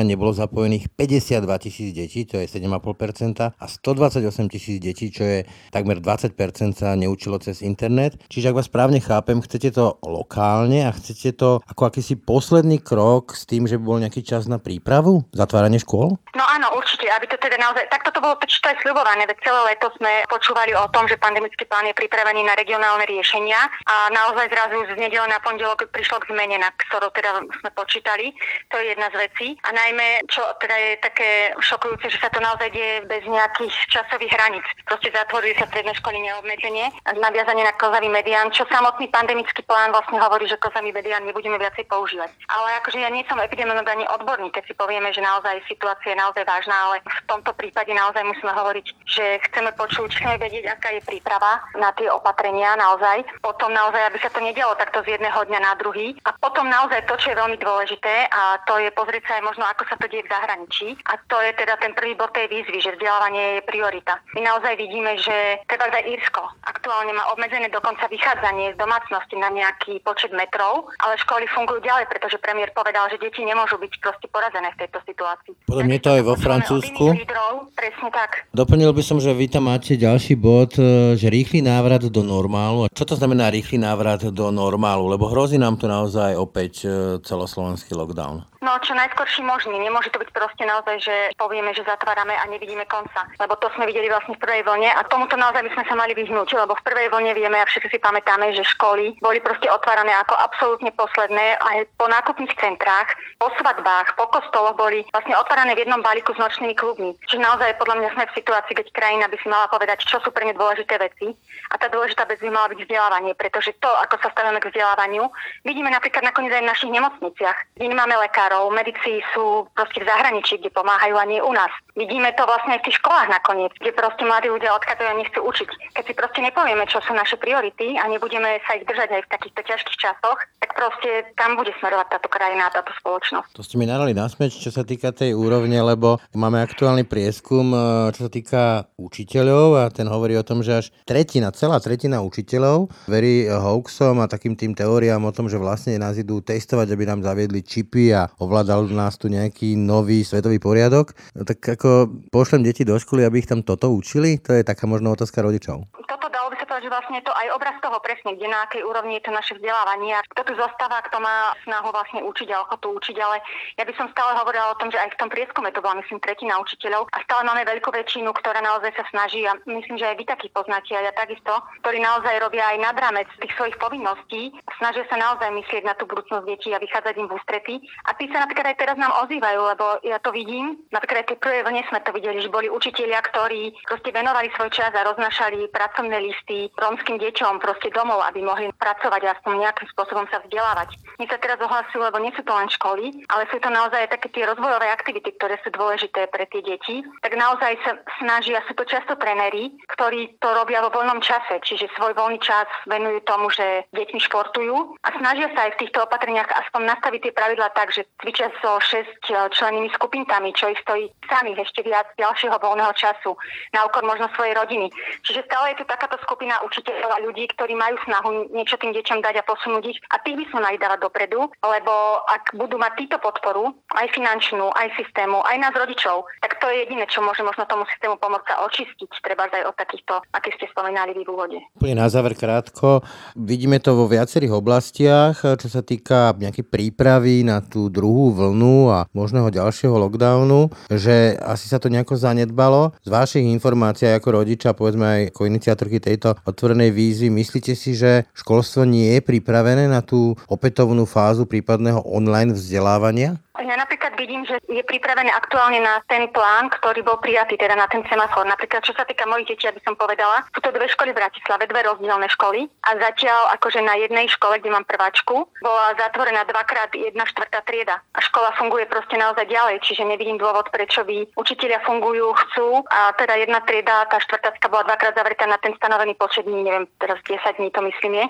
nebolo 0.02 0.32
zapojených 0.32 0.88
52 0.96 1.64
tisíc 1.64 1.90
detí, 1.92 2.24
to 2.24 2.40
je 2.40 2.46
7,5% 2.48 3.52
a 3.52 3.64
128 3.68 4.48
tisíc 4.48 4.80
detí, 4.80 5.12
čo 5.12 5.24
je 5.24 5.44
takmer 5.70 6.00
20% 6.00 6.32
sa 6.72 6.96
neučilo 6.96 7.38
cez 7.38 7.62
internet. 7.62 8.16
Čiže 8.28 8.50
ak 8.50 8.58
vás 8.58 8.66
správne 8.66 9.00
chápem, 9.00 9.40
chcete 9.44 9.76
to 9.76 10.00
lokálne 10.04 10.88
a 10.88 10.90
chcete 10.94 11.36
to 11.36 11.60
ako 11.68 11.92
akýsi 11.92 12.16
posledný 12.16 12.80
krok 12.80 13.36
s 13.36 13.44
tým, 13.44 13.68
že 13.68 13.76
by 13.78 13.84
bol 13.84 13.98
nejaký 14.00 14.24
čas 14.24 14.48
na 14.48 14.56
prípravu, 14.56 15.24
zatváranie 15.34 15.78
škôl? 15.78 16.16
No 16.32 16.44
áno, 16.48 16.72
určite, 16.78 17.10
aby 17.12 17.28
to 17.28 17.36
teda 17.36 17.60
naozaj, 17.60 17.84
takto 17.92 18.10
to 18.14 18.20
bolo 18.22 18.38
to 18.38 18.46
aj 18.48 18.78
sľubované, 18.86 19.26
veď 19.26 19.38
celé 19.42 19.60
leto 19.74 19.90
sme 19.98 20.22
počúvali 20.30 20.72
o 20.78 20.86
tom, 20.94 21.10
že 21.10 21.18
pandemický 21.18 21.66
plán 21.66 21.84
je 21.90 21.98
pripravený 21.98 22.46
na 22.46 22.54
regionálne 22.54 23.02
riešenia 23.10 23.58
a 23.84 24.08
naozaj 24.14 24.46
zrazu 24.48 24.86
z 24.86 24.94
nedele 24.96 25.26
na 25.26 25.42
pondelok 25.42 25.90
prišlo 25.90 26.22
k 26.22 26.30
zmene, 26.30 26.62
na 26.62 26.70
ktorú 26.70 27.10
teda 27.10 27.42
sme 27.42 27.70
počítali. 27.74 28.30
To 28.70 28.78
je 28.78 28.94
jedna 28.94 29.10
z 29.10 29.16
vecí. 29.28 29.41
A 29.66 29.70
najmä, 29.74 30.22
čo 30.30 30.42
teda 30.62 30.76
je 30.78 30.92
také 31.02 31.30
šokujúce, 31.58 32.06
že 32.06 32.22
sa 32.22 32.30
to 32.30 32.38
naozaj 32.38 32.70
deje 32.70 33.02
bez 33.10 33.22
nejakých 33.26 33.74
časových 33.90 34.32
hraníc. 34.32 34.66
Proste 34.86 35.10
zatvorili 35.10 35.58
sa 35.58 35.66
stredné 35.66 35.92
školy 35.98 36.22
neobmedzenie, 36.22 36.86
naviazanie 37.18 37.66
na 37.66 37.74
kozavý 37.74 38.06
medián, 38.06 38.54
čo 38.54 38.62
samotný 38.70 39.10
pandemický 39.10 39.66
plán 39.66 39.90
vlastne 39.90 40.22
hovorí, 40.22 40.46
že 40.46 40.60
kozavý 40.62 40.94
medián 40.94 41.26
nebudeme 41.26 41.58
viacej 41.58 41.90
používať. 41.90 42.30
Ale 42.46 42.78
akože 42.82 42.98
ja 43.02 43.10
nie 43.10 43.26
som 43.26 43.42
epidemiolog 43.42 43.86
ani 43.88 44.06
odborník, 44.06 44.54
keď 44.54 44.64
si 44.70 44.74
povieme, 44.78 45.10
že 45.10 45.24
naozaj 45.24 45.64
situácia 45.66 46.14
je 46.14 46.22
naozaj 46.22 46.44
vážna, 46.46 46.74
ale 46.74 47.02
v 47.02 47.20
tomto 47.26 47.50
prípade 47.58 47.90
naozaj 47.90 48.22
musíme 48.22 48.52
hovoriť, 48.54 48.86
že 49.08 49.24
chceme 49.50 49.74
počuť, 49.74 50.08
chceme 50.14 50.36
vedieť, 50.38 50.70
aká 50.70 50.94
je 50.94 51.02
príprava 51.02 51.62
na 51.78 51.90
tie 51.96 52.06
opatrenia 52.10 52.78
naozaj. 52.78 53.24
Potom 53.40 53.72
naozaj, 53.72 54.12
aby 54.12 54.18
sa 54.20 54.30
to 54.30 54.40
nedialo 54.44 54.76
takto 54.76 55.02
z 55.02 55.18
jedného 55.18 55.40
dňa 55.48 55.60
na 55.62 55.72
druhý. 55.78 56.14
A 56.28 56.34
potom 56.36 56.68
naozaj 56.68 57.06
to, 57.08 57.14
čo 57.18 57.32
je 57.32 57.40
veľmi 57.40 57.58
dôležité, 57.58 58.28
a 58.28 58.60
to 58.66 58.78
je 58.78 58.90
pozrieť 58.92 59.21
sa 59.26 59.38
aj 59.38 59.42
možno, 59.46 59.64
ako 59.66 59.82
sa 59.86 59.96
to 59.98 60.06
deje 60.10 60.24
v 60.26 60.32
zahraničí. 60.32 60.88
A 61.08 61.18
to 61.26 61.36
je 61.40 61.52
teda 61.56 61.74
ten 61.78 61.92
prvý 61.94 62.14
bod 62.14 62.34
tej 62.34 62.50
výzvy, 62.50 62.78
že 62.82 62.94
vzdelávanie 62.96 63.60
je 63.60 63.68
priorita. 63.68 64.18
My 64.34 64.40
naozaj 64.44 64.74
vidíme, 64.78 65.16
že 65.18 65.62
teda 65.70 65.90
aj 65.90 66.04
Írsko 66.08 66.42
aktuálne 66.62 67.14
má 67.14 67.24
obmedzené 67.30 67.70
dokonca 67.70 68.10
vychádzanie 68.10 68.74
z 68.74 68.80
domácnosti 68.80 69.38
na 69.38 69.54
nejaký 69.54 70.02
počet 70.02 70.34
metrov, 70.34 70.90
ale 70.98 71.14
školy 71.22 71.46
fungujú 71.54 71.78
ďalej, 71.84 72.10
pretože 72.10 72.42
premiér 72.42 72.74
povedal, 72.74 73.06
že 73.06 73.22
deti 73.22 73.46
nemôžu 73.46 73.78
byť 73.78 73.92
proste 74.02 74.26
porazené 74.26 74.74
v 74.74 74.80
tejto 74.86 74.98
situácii. 75.06 75.54
Podľa 75.70 75.84
mňa 75.86 75.98
to 76.02 76.10
aj 76.10 76.22
vo 76.26 76.34
Francúzsku. 76.34 77.04
Lídrov, 77.14 77.70
presne 77.78 78.08
tak. 78.10 78.50
Doplnil 78.50 78.90
by 78.90 79.02
som, 79.06 79.18
že 79.22 79.30
vy 79.30 79.46
tam 79.46 79.70
máte 79.70 79.94
ďalší 79.94 80.34
bod, 80.34 80.74
e, 80.76 81.14
že 81.14 81.30
rýchly 81.30 81.62
návrat 81.62 82.02
do 82.02 82.22
normálu. 82.26 82.90
Čo 82.90 83.04
to 83.06 83.14
znamená 83.14 83.48
rýchly 83.54 83.78
návrat 83.78 84.26
do 84.26 84.50
normálu? 84.50 85.06
Lebo 85.06 85.30
hrozí 85.30 85.56
nám 85.56 85.78
tu 85.78 85.86
naozaj 85.86 86.34
opäť 86.34 86.72
e, 86.82 86.88
celoslovenský 87.22 87.94
lockdown. 87.94 88.51
No, 88.62 88.78
čo 88.78 88.94
najskorší 88.94 89.42
možný. 89.42 89.74
Nemôže 89.74 90.14
to 90.14 90.22
byť 90.22 90.30
proste 90.30 90.62
naozaj, 90.62 91.02
že 91.02 91.14
povieme, 91.34 91.74
že 91.74 91.82
zatvárame 91.82 92.30
a 92.38 92.46
nevidíme 92.46 92.86
konca. 92.86 93.26
Lebo 93.42 93.58
to 93.58 93.66
sme 93.74 93.90
videli 93.90 94.06
vlastne 94.06 94.38
v 94.38 94.42
prvej 94.42 94.62
vlne 94.62 94.86
a 94.86 95.02
tomuto 95.10 95.34
naozaj 95.34 95.66
by 95.66 95.70
sme 95.74 95.84
sa 95.90 95.98
mali 95.98 96.14
vyhnúť, 96.14 96.54
lebo 96.54 96.78
v 96.78 96.86
prvej 96.86 97.10
vlne 97.10 97.34
vieme 97.34 97.58
a 97.58 97.66
všetci 97.66 97.90
si 97.90 97.98
pamätáme, 97.98 98.54
že 98.54 98.62
školy 98.78 99.18
boli 99.18 99.42
proste 99.42 99.66
otvárané 99.66 100.14
ako 100.22 100.38
absolútne 100.38 100.94
posledné 100.94 101.58
aj 101.58 101.90
po 101.98 102.06
nákupných 102.06 102.54
centrách, 102.54 103.18
po 103.42 103.50
svadbách, 103.58 104.14
po 104.14 104.30
kostoloch 104.30 104.78
boli 104.78 105.02
vlastne 105.10 105.34
otvárané 105.34 105.74
v 105.74 105.82
jednom 105.82 105.98
balíku 105.98 106.30
s 106.30 106.38
nočnými 106.38 106.78
klubmi. 106.78 107.18
Čiže 107.26 107.42
naozaj 107.42 107.82
podľa 107.82 107.98
mňa 107.98 108.08
sme 108.14 108.24
v 108.30 108.36
situácii, 108.38 108.78
keď 108.78 108.86
krajina 108.94 109.26
by 109.26 109.42
si 109.42 109.50
mala 109.50 109.66
povedať, 109.66 110.06
čo 110.06 110.22
sú 110.22 110.30
pre 110.30 110.46
ne 110.46 110.54
dôležité 110.54 111.02
veci. 111.02 111.34
A 111.72 111.80
tá 111.82 111.90
dôležitá 111.90 112.30
vec 112.30 112.38
by 112.38 112.54
mala 112.54 112.70
byť 112.70 112.78
vzdelávanie, 112.86 113.34
pretože 113.34 113.74
to, 113.82 113.90
ako 114.06 114.22
sa 114.22 114.30
stavíme 114.30 114.62
k 114.62 114.70
vzdelávaniu, 114.70 115.26
vidíme 115.66 115.90
napríklad 115.90 116.22
nakoniec 116.22 116.54
aj 116.54 116.62
v 116.62 116.70
našich 116.70 116.92
nemocniciach, 116.94 117.58
kde 117.74 117.86
nemáme 117.90 118.14
lekárov, 118.28 118.51
medici 118.72 119.22
sú 119.32 119.68
proste 119.72 120.02
v 120.02 120.08
zahraničí, 120.08 120.58
kde 120.58 120.74
pomáhajú 120.74 121.14
a 121.16 121.24
nie 121.28 121.40
u 121.40 121.52
nás. 121.52 121.70
Vidíme 121.94 122.32
to 122.34 122.48
vlastne 122.48 122.76
aj 122.76 122.80
v 122.82 122.86
tých 122.88 122.98
školách 123.04 123.28
nakoniec, 123.28 123.72
kde 123.76 123.92
proste 123.92 124.24
mladí 124.24 124.48
ľudia 124.48 124.72
odchádzajú 124.76 125.08
a 125.08 125.18
nechcú 125.20 125.40
učiť. 125.44 125.68
Keď 125.96 126.04
si 126.08 126.14
proste 126.16 126.40
nepovieme, 126.40 126.84
čo 126.88 126.98
sú 127.04 127.12
naše 127.12 127.36
priority 127.36 128.00
a 128.00 128.08
nebudeme 128.08 128.60
sa 128.64 128.76
ich 128.76 128.88
držať 128.88 129.08
aj 129.12 129.22
v 129.24 129.32
takýchto 129.32 129.60
ťažkých 129.60 129.98
časoch, 130.00 130.38
tak 130.60 130.70
proste 130.72 131.10
tam 131.36 131.54
bude 131.60 131.72
smerovať 131.78 132.06
táto 132.16 132.28
krajina 132.32 132.68
a 132.68 132.74
táto 132.74 132.92
spoločnosť. 132.96 133.52
To 133.56 133.62
ste 133.64 133.76
mi 133.76 133.84
narali 133.84 134.16
na 134.16 134.26
smeč, 134.26 134.56
čo 134.56 134.72
sa 134.72 134.82
týka 134.82 135.12
tej 135.12 135.36
úrovne, 135.36 135.76
lebo 135.84 136.16
máme 136.32 136.64
aktuálny 136.64 137.04
prieskum, 137.04 137.70
e, 137.72 137.78
čo 138.16 138.26
sa 138.26 138.30
týka 138.32 138.62
učiteľov 138.96 139.66
a 139.76 139.84
ten 139.92 140.08
hovorí 140.08 140.34
o 140.40 140.46
tom, 140.46 140.64
že 140.64 140.72
až 140.82 140.86
tretina, 141.04 141.52
celá 141.52 141.78
tretina 141.78 142.24
učiteľov 142.24 142.88
verí 143.06 143.46
hoaxom 143.46 144.24
a 144.24 144.30
takým 144.30 144.56
tým 144.56 144.72
teóriám 144.72 145.22
o 145.28 145.34
tom, 145.34 145.46
že 145.52 145.60
vlastne 145.60 146.00
nás 146.00 146.16
idú 146.16 146.40
testovať, 146.40 146.88
aby 146.94 147.04
nám 147.04 147.20
zaviedli 147.22 147.60
čipy 147.60 148.16
a 148.16 148.32
ovládal 148.44 148.88
nás 148.90 149.14
tu 149.20 149.30
nejaký 149.30 149.78
nový 149.78 150.26
svetový 150.26 150.58
poriadok. 150.58 151.14
No 151.36 151.46
tak 151.46 151.62
ako 151.62 152.10
pošlem 152.32 152.66
deti 152.66 152.82
do 152.82 152.98
školy, 152.98 153.22
aby 153.22 153.42
ich 153.42 153.50
tam 153.50 153.62
toto 153.62 153.92
učili? 153.92 154.40
To 154.42 154.56
je 154.56 154.66
taká 154.66 154.88
možno 154.88 155.14
otázka 155.14 155.42
rodičov. 155.42 155.86
Toto 155.92 156.26
povedať, 156.72 156.88
že 156.88 156.94
vlastne 156.96 157.16
je 157.20 157.28
to 157.28 157.36
aj 157.36 157.48
obraz 157.52 157.76
toho 157.84 158.00
presne, 158.00 158.32
kde 158.32 158.48
na 158.48 158.64
akej 158.64 158.80
úrovni 158.80 159.20
je 159.20 159.28
to 159.28 159.32
naše 159.36 159.52
vzdelávanie 159.60 160.16
a 160.16 160.24
kto 160.32 160.40
tu 160.48 160.52
zostáva, 160.56 161.04
kto 161.04 161.20
má 161.20 161.52
snahu 161.68 161.92
vlastne 161.92 162.24
učiť 162.24 162.48
a 162.48 162.64
ochotu 162.64 162.96
učiť, 162.96 163.16
ale 163.20 163.44
ja 163.76 163.84
by 163.84 163.92
som 163.92 164.08
stále 164.08 164.32
hovorila 164.40 164.72
o 164.72 164.78
tom, 164.80 164.88
že 164.88 164.96
aj 164.96 165.12
v 165.12 165.20
tom 165.20 165.28
prieskume 165.28 165.68
to 165.68 165.84
bola 165.84 166.00
myslím 166.00 166.16
tretina 166.24 166.56
učiteľov 166.64 167.12
a 167.12 167.20
stále 167.28 167.44
máme 167.44 167.68
veľkú 167.68 167.92
väčšinu, 167.92 168.32
ktorá 168.32 168.64
naozaj 168.64 168.88
sa 168.96 169.04
snaží 169.12 169.44
a 169.44 169.52
myslím, 169.68 170.00
že 170.00 170.08
aj 170.08 170.16
vy 170.16 170.24
takí 170.24 170.48
poznáte 170.48 170.96
a 170.96 171.04
ja 171.04 171.12
takisto, 171.12 171.52
ktorí 171.84 172.00
naozaj 172.00 172.40
robia 172.40 172.64
aj 172.72 172.78
nad 172.80 172.96
rámec 172.96 173.28
tých 173.36 173.52
svojich 173.60 173.76
povinností, 173.76 174.56
snažia 174.80 175.04
sa 175.12 175.20
naozaj 175.20 175.52
myslieť 175.52 175.84
na 175.84 175.92
tú 175.92 176.08
budúcnosť 176.08 176.48
detí 176.48 176.72
a 176.72 176.80
vychádzať 176.80 177.20
im 177.20 177.28
v 177.28 177.36
ústretí. 177.36 177.74
A 178.08 178.16
tí 178.16 178.32
sa 178.32 178.48
napríklad 178.48 178.72
aj 178.72 178.80
teraz 178.80 178.96
nám 178.96 179.12
ozývajú, 179.28 179.60
lebo 179.76 180.00
ja 180.08 180.16
to 180.24 180.32
vidím, 180.32 180.80
napríklad 180.88 181.20
aj 181.20 181.36
tej 181.36 181.38
prvej 181.44 181.68
vlne 181.68 181.84
sme 181.92 182.00
to 182.00 182.16
videli, 182.16 182.40
že 182.40 182.48
boli 182.48 182.72
učitelia, 182.72 183.20
ktorí 183.20 183.76
proste 183.84 184.08
venovali 184.08 184.48
svoj 184.56 184.72
čas 184.72 184.96
a 184.96 185.04
roznašali 185.04 185.68
pracovné 185.68 186.16
listy 186.22 186.61
rómskym 186.76 187.18
deťom 187.18 187.58
proste 187.58 187.88
domov, 187.90 188.22
aby 188.28 188.44
mohli 188.44 188.68
pracovať 188.76 189.20
a 189.26 189.32
aspoň 189.38 189.66
nejakým 189.66 189.88
spôsobom 189.96 190.26
sa 190.28 190.42
vzdelávať. 190.44 190.98
My 191.18 191.24
sa 191.30 191.38
teraz 191.38 191.58
ohlasujú, 191.62 192.02
lebo 192.02 192.18
nie 192.20 192.34
sú 192.34 192.42
to 192.42 192.52
len 192.52 192.68
školy, 192.68 193.24
ale 193.30 193.46
sú 193.48 193.58
to 193.62 193.70
naozaj 193.70 194.10
také 194.10 194.28
tie 194.34 194.44
rozvojové 194.46 194.90
aktivity, 194.90 195.32
ktoré 195.38 195.56
sú 195.62 195.70
dôležité 195.72 196.28
pre 196.28 196.44
tie 196.50 196.62
deti. 196.62 197.00
Tak 197.22 197.32
naozaj 197.38 197.72
sa 197.86 197.92
snažia, 198.18 198.60
sú 198.66 198.74
to 198.74 198.84
často 198.84 199.14
trenery, 199.16 199.72
ktorí 199.94 200.36
to 200.42 200.48
robia 200.52 200.82
vo 200.82 200.90
voľnom 200.90 201.22
čase, 201.22 201.62
čiže 201.62 201.92
svoj 201.94 202.12
voľný 202.18 202.42
čas 202.42 202.66
venujú 202.90 203.22
tomu, 203.24 203.48
že 203.54 203.86
deťmi 203.94 204.20
športujú 204.26 204.98
a 205.06 205.08
snažia 205.16 205.48
sa 205.54 205.70
aj 205.70 205.78
v 205.78 205.80
týchto 205.86 206.04
opatreniach 206.04 206.50
aspoň 206.66 206.96
nastaviť 206.96 207.20
tie 207.22 207.32
pravidla 207.36 207.68
tak, 207.72 207.94
že 207.94 208.02
cvičia 208.18 208.50
so 208.58 208.82
6 208.82 209.30
člennými 209.30 209.88
skupinkami, 209.94 210.50
čo 210.52 210.68
ich 210.68 210.80
stojí 210.82 211.08
samých 211.30 211.64
ešte 211.68 211.86
viac 211.86 212.10
ďalšieho 212.18 212.56
voľného 212.58 212.92
času 212.98 213.32
na 213.72 213.86
úkor 213.86 214.02
možno 214.02 214.28
svojej 214.34 214.52
rodiny. 214.58 214.90
Čiže 215.22 215.46
stále 215.46 215.72
je 215.72 215.80
tu 215.80 215.84
takáto 215.86 216.18
skupina 216.20 216.51
učiteľov 216.60 217.10
a 217.16 217.22
ľudí, 217.24 217.48
ktorí 217.56 217.72
majú 217.72 217.96
snahu 218.04 218.52
niečo 218.52 218.76
tým 218.76 218.92
deťom 218.92 219.24
dať 219.24 219.40
a 219.40 219.46
posunúť 219.48 219.84
ich 219.88 219.98
a 220.12 220.20
tých 220.20 220.36
by 220.36 220.44
sme 220.52 220.60
mali 220.68 220.76
dávať 220.76 221.08
dopredu, 221.08 221.48
lebo 221.64 221.94
ak 222.28 222.52
budú 222.58 222.76
mať 222.76 222.92
týto 223.00 223.16
podporu, 223.22 223.72
aj 223.96 224.12
finančnú, 224.12 224.68
aj 224.76 224.92
systému, 224.98 225.40
aj 225.46 225.56
nás 225.56 225.74
rodičov, 225.74 226.28
tak 226.44 226.60
to 226.60 226.68
je 226.68 226.84
jediné, 226.84 227.08
čo 227.08 227.24
môže 227.24 227.40
možno 227.40 227.64
tomu 227.64 227.88
systému 227.88 228.20
pomôcť 228.20 228.46
sa 228.48 228.56
očistiť, 228.68 229.10
treba 229.22 229.48
aj 229.48 229.64
od 229.70 229.76
takýchto, 229.78 230.14
aké 230.34 230.52
ste 230.58 230.68
spomínali 230.68 231.14
v 231.16 231.28
úvode. 231.28 231.58
Úplne 231.78 231.96
na 231.96 232.08
záver 232.10 232.34
krátko. 232.34 233.04
Vidíme 233.38 233.78
to 233.78 233.94
vo 233.94 234.10
viacerých 234.10 234.52
oblastiach, 234.52 235.36
čo 235.40 235.68
sa 235.70 235.80
týka 235.84 236.34
nejakej 236.36 236.66
prípravy 236.66 237.46
na 237.46 237.62
tú 237.62 237.92
druhú 237.92 238.34
vlnu 238.34 238.90
a 238.90 238.98
možného 239.12 239.52
ďalšieho 239.52 239.94
lockdownu, 239.94 240.72
že 240.90 241.36
asi 241.38 241.68
sa 241.68 241.78
to 241.78 241.92
nejako 241.92 242.16
zanedbalo. 242.16 242.96
Z 243.04 243.08
vašich 243.12 243.44
informácií 243.46 244.08
ako 244.10 244.42
rodiča, 244.42 244.74
povedzme 244.74 245.04
aj 245.04 245.20
ako 245.34 245.40
iniciatorky 245.46 245.98
tejto 246.00 246.31
otvorenej 246.42 246.90
výzvy, 246.90 247.28
myslíte 247.28 247.76
si, 247.76 247.92
že 247.96 248.24
školstvo 248.32 248.88
nie 248.88 249.16
je 249.16 249.20
pripravené 249.20 249.88
na 249.88 250.00
tú 250.00 250.34
opätovnú 250.48 251.04
fázu 251.04 251.44
prípadného 251.44 252.00
online 252.08 252.56
vzdelávania? 252.56 253.36
Ja 253.60 253.76
napríklad 253.76 254.16
vidím, 254.16 254.48
že 254.48 254.56
je 254.64 254.80
pripravené 254.80 255.28
aktuálne 255.28 255.76
na 255.84 256.00
ten 256.08 256.24
plán, 256.32 256.72
ktorý 256.72 257.04
bol 257.04 257.20
prijatý, 257.20 257.60
teda 257.60 257.76
na 257.76 257.84
ten 257.84 258.00
semafor. 258.08 258.48
Napríklad, 258.48 258.80
čo 258.80 258.96
sa 258.96 259.04
týka 259.04 259.28
mojich 259.28 259.52
detí, 259.52 259.68
aby 259.68 259.76
som 259.84 259.92
povedala, 259.92 260.48
sú 260.56 260.64
to 260.64 260.72
dve 260.72 260.88
školy 260.88 261.12
v 261.12 261.20
Bratislave, 261.20 261.68
dve 261.68 261.84
rozdielne 261.84 262.32
školy 262.32 262.64
a 262.88 262.96
zatiaľ 262.96 263.52
akože 263.60 263.84
na 263.84 264.00
jednej 264.00 264.24
škole, 264.32 264.56
kde 264.56 264.72
mám 264.72 264.88
prváčku, 264.88 265.52
bola 265.60 265.92
zatvorená 266.00 266.48
dvakrát 266.48 266.96
jedna 266.96 267.28
štvrtá 267.28 267.60
trieda 267.68 268.00
a 268.16 268.24
škola 268.24 268.56
funguje 268.56 268.88
proste 268.88 269.20
naozaj 269.20 269.44
ďalej, 269.44 269.84
čiže 269.84 270.08
nevidím 270.08 270.40
dôvod, 270.40 270.72
prečo 270.72 271.04
by 271.04 271.36
učitelia 271.36 271.84
fungujú, 271.84 272.32
chcú 272.48 272.80
a 272.88 273.12
teda 273.20 273.36
jedna 273.36 273.60
trieda, 273.68 274.08
tá 274.08 274.16
štvrtácka 274.16 274.72
bola 274.72 274.88
dvakrát 274.88 275.12
zavretá 275.12 275.44
na 275.44 275.60
ten 275.60 275.76
stanovený 275.76 276.16
počet 276.16 276.48
dní, 276.48 276.64
neviem, 276.64 276.88
teraz 276.96 277.20
10 277.28 277.36
dní 277.60 277.68
to 277.68 277.84
myslím 277.84 278.16
je. 278.16 278.26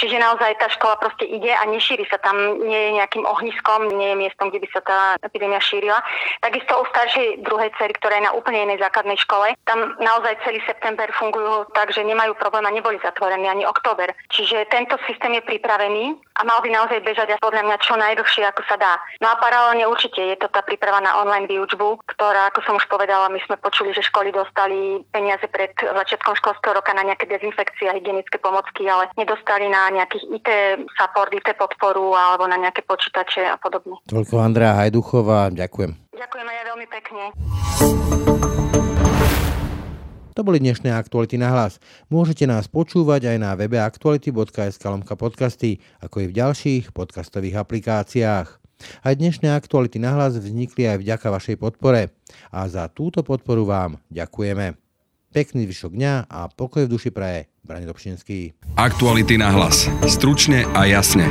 Čiže 0.00 0.16
naozaj 0.16 0.56
tá 0.56 0.72
škola 0.72 0.96
proste 0.96 1.28
ide 1.28 1.52
a 1.52 1.68
nešíri 1.68 2.08
sa 2.08 2.16
tam, 2.24 2.56
nie 2.64 2.88
je 2.88 2.90
nejakým 2.96 3.28
ohniskom, 3.28 3.92
nie 4.00 4.16
je 4.16 4.16
miestom, 4.16 4.48
kde 4.48 4.61
by 4.62 4.68
sa 4.70 4.80
tá 4.86 4.98
epidémia 5.18 5.58
šírila. 5.58 5.98
Takisto 6.38 6.78
u 6.78 6.86
staršej 6.94 7.42
druhej 7.42 7.74
cery, 7.74 7.92
ktorá 7.98 8.22
je 8.22 8.26
na 8.30 8.32
úplne 8.32 8.62
inej 8.70 8.78
základnej 8.78 9.18
škole, 9.18 9.58
tam 9.66 9.98
naozaj 9.98 10.38
celý 10.46 10.62
september 10.62 11.10
fungujú 11.18 11.66
tak, 11.74 11.90
že 11.90 12.06
nemajú 12.06 12.38
problém 12.38 12.62
a 12.62 12.70
neboli 12.70 13.02
zatvorení 13.02 13.50
ani 13.50 13.66
október. 13.66 14.14
Čiže 14.30 14.70
tento 14.70 14.94
systém 15.10 15.34
je 15.34 15.42
pripravený 15.42 16.14
a 16.38 16.46
mal 16.46 16.62
by 16.62 16.70
naozaj 16.70 17.02
bežať 17.02 17.34
a 17.34 17.42
podľa 17.42 17.66
mňa 17.66 17.76
čo 17.82 17.98
najdlhšie, 17.98 18.46
ako 18.46 18.62
sa 18.70 18.78
dá. 18.78 18.94
No 19.18 19.34
a 19.34 19.38
paralelne 19.42 19.84
určite 19.90 20.22
je 20.22 20.36
to 20.38 20.46
tá 20.48 20.62
príprava 20.62 21.02
na 21.02 21.18
online 21.18 21.50
výučbu, 21.50 22.06
ktorá, 22.14 22.48
ako 22.54 22.60
som 22.64 22.74
už 22.78 22.86
povedala, 22.86 23.32
my 23.32 23.40
sme 23.44 23.58
počuli, 23.58 23.90
že 23.90 24.06
školy 24.06 24.30
dostali 24.30 25.02
peniaze 25.10 25.44
pred 25.50 25.74
začiatkom 25.76 26.38
školského 26.38 26.78
roka 26.78 26.94
na 26.94 27.02
nejaké 27.02 27.26
dezinfekcie 27.26 27.90
a 27.90 27.96
hygienické 27.96 28.38
pomocky, 28.38 28.86
ale 28.86 29.10
nedostali 29.18 29.66
na 29.68 29.90
nejakých 29.92 30.24
IT 30.38 30.48
support, 30.96 31.32
IT 31.32 31.48
podporu 31.56 32.14
alebo 32.14 32.44
na 32.48 32.60
nejaké 32.60 32.84
počítače 32.84 33.48
a 33.48 33.56
podobne. 33.56 33.96
Toľko 34.08 34.34
Andrea 34.52 34.76
Hajduchová, 34.76 35.48
ďakujem. 35.48 35.96
Ďakujem 36.12 36.44
aj 36.44 36.56
ja 36.60 36.64
veľmi 36.68 36.86
pekne. 36.92 37.22
To 40.36 40.40
boli 40.44 40.60
dnešné 40.60 40.92
aktuality 40.92 41.40
na 41.40 41.48
hlas. 41.56 41.80
Môžete 42.12 42.44
nás 42.44 42.68
počúvať 42.68 43.32
aj 43.32 43.36
na 43.40 43.56
webe 43.56 43.80
aktuality.sk 43.80 44.84
podcasty, 45.16 45.80
ako 46.04 46.16
i 46.20 46.26
v 46.28 46.36
ďalších 46.36 46.92
podcastových 46.92 47.64
aplikáciách. 47.64 48.48
Aj 49.00 49.14
dnešné 49.16 49.48
aktuality 49.56 49.96
na 49.96 50.20
hlas 50.20 50.36
vznikli 50.36 50.84
aj 50.84 51.00
vďaka 51.00 51.32
vašej 51.32 51.56
podpore. 51.56 52.12
A 52.52 52.68
za 52.68 52.92
túto 52.92 53.24
podporu 53.24 53.64
vám 53.64 54.04
ďakujeme. 54.12 54.76
Pekný 55.32 55.64
zvyšok 55.64 55.96
dňa 55.96 56.28
a 56.28 56.52
pokoj 56.52 56.84
v 56.84 56.92
duši 56.92 57.08
praje. 57.08 57.48
Brani 57.64 57.88
Dobšinský. 57.88 58.52
Aktuality 58.76 59.40
na 59.40 59.48
hlas. 59.48 59.88
Stručne 60.04 60.68
a 60.76 60.84
jasne. 60.84 61.24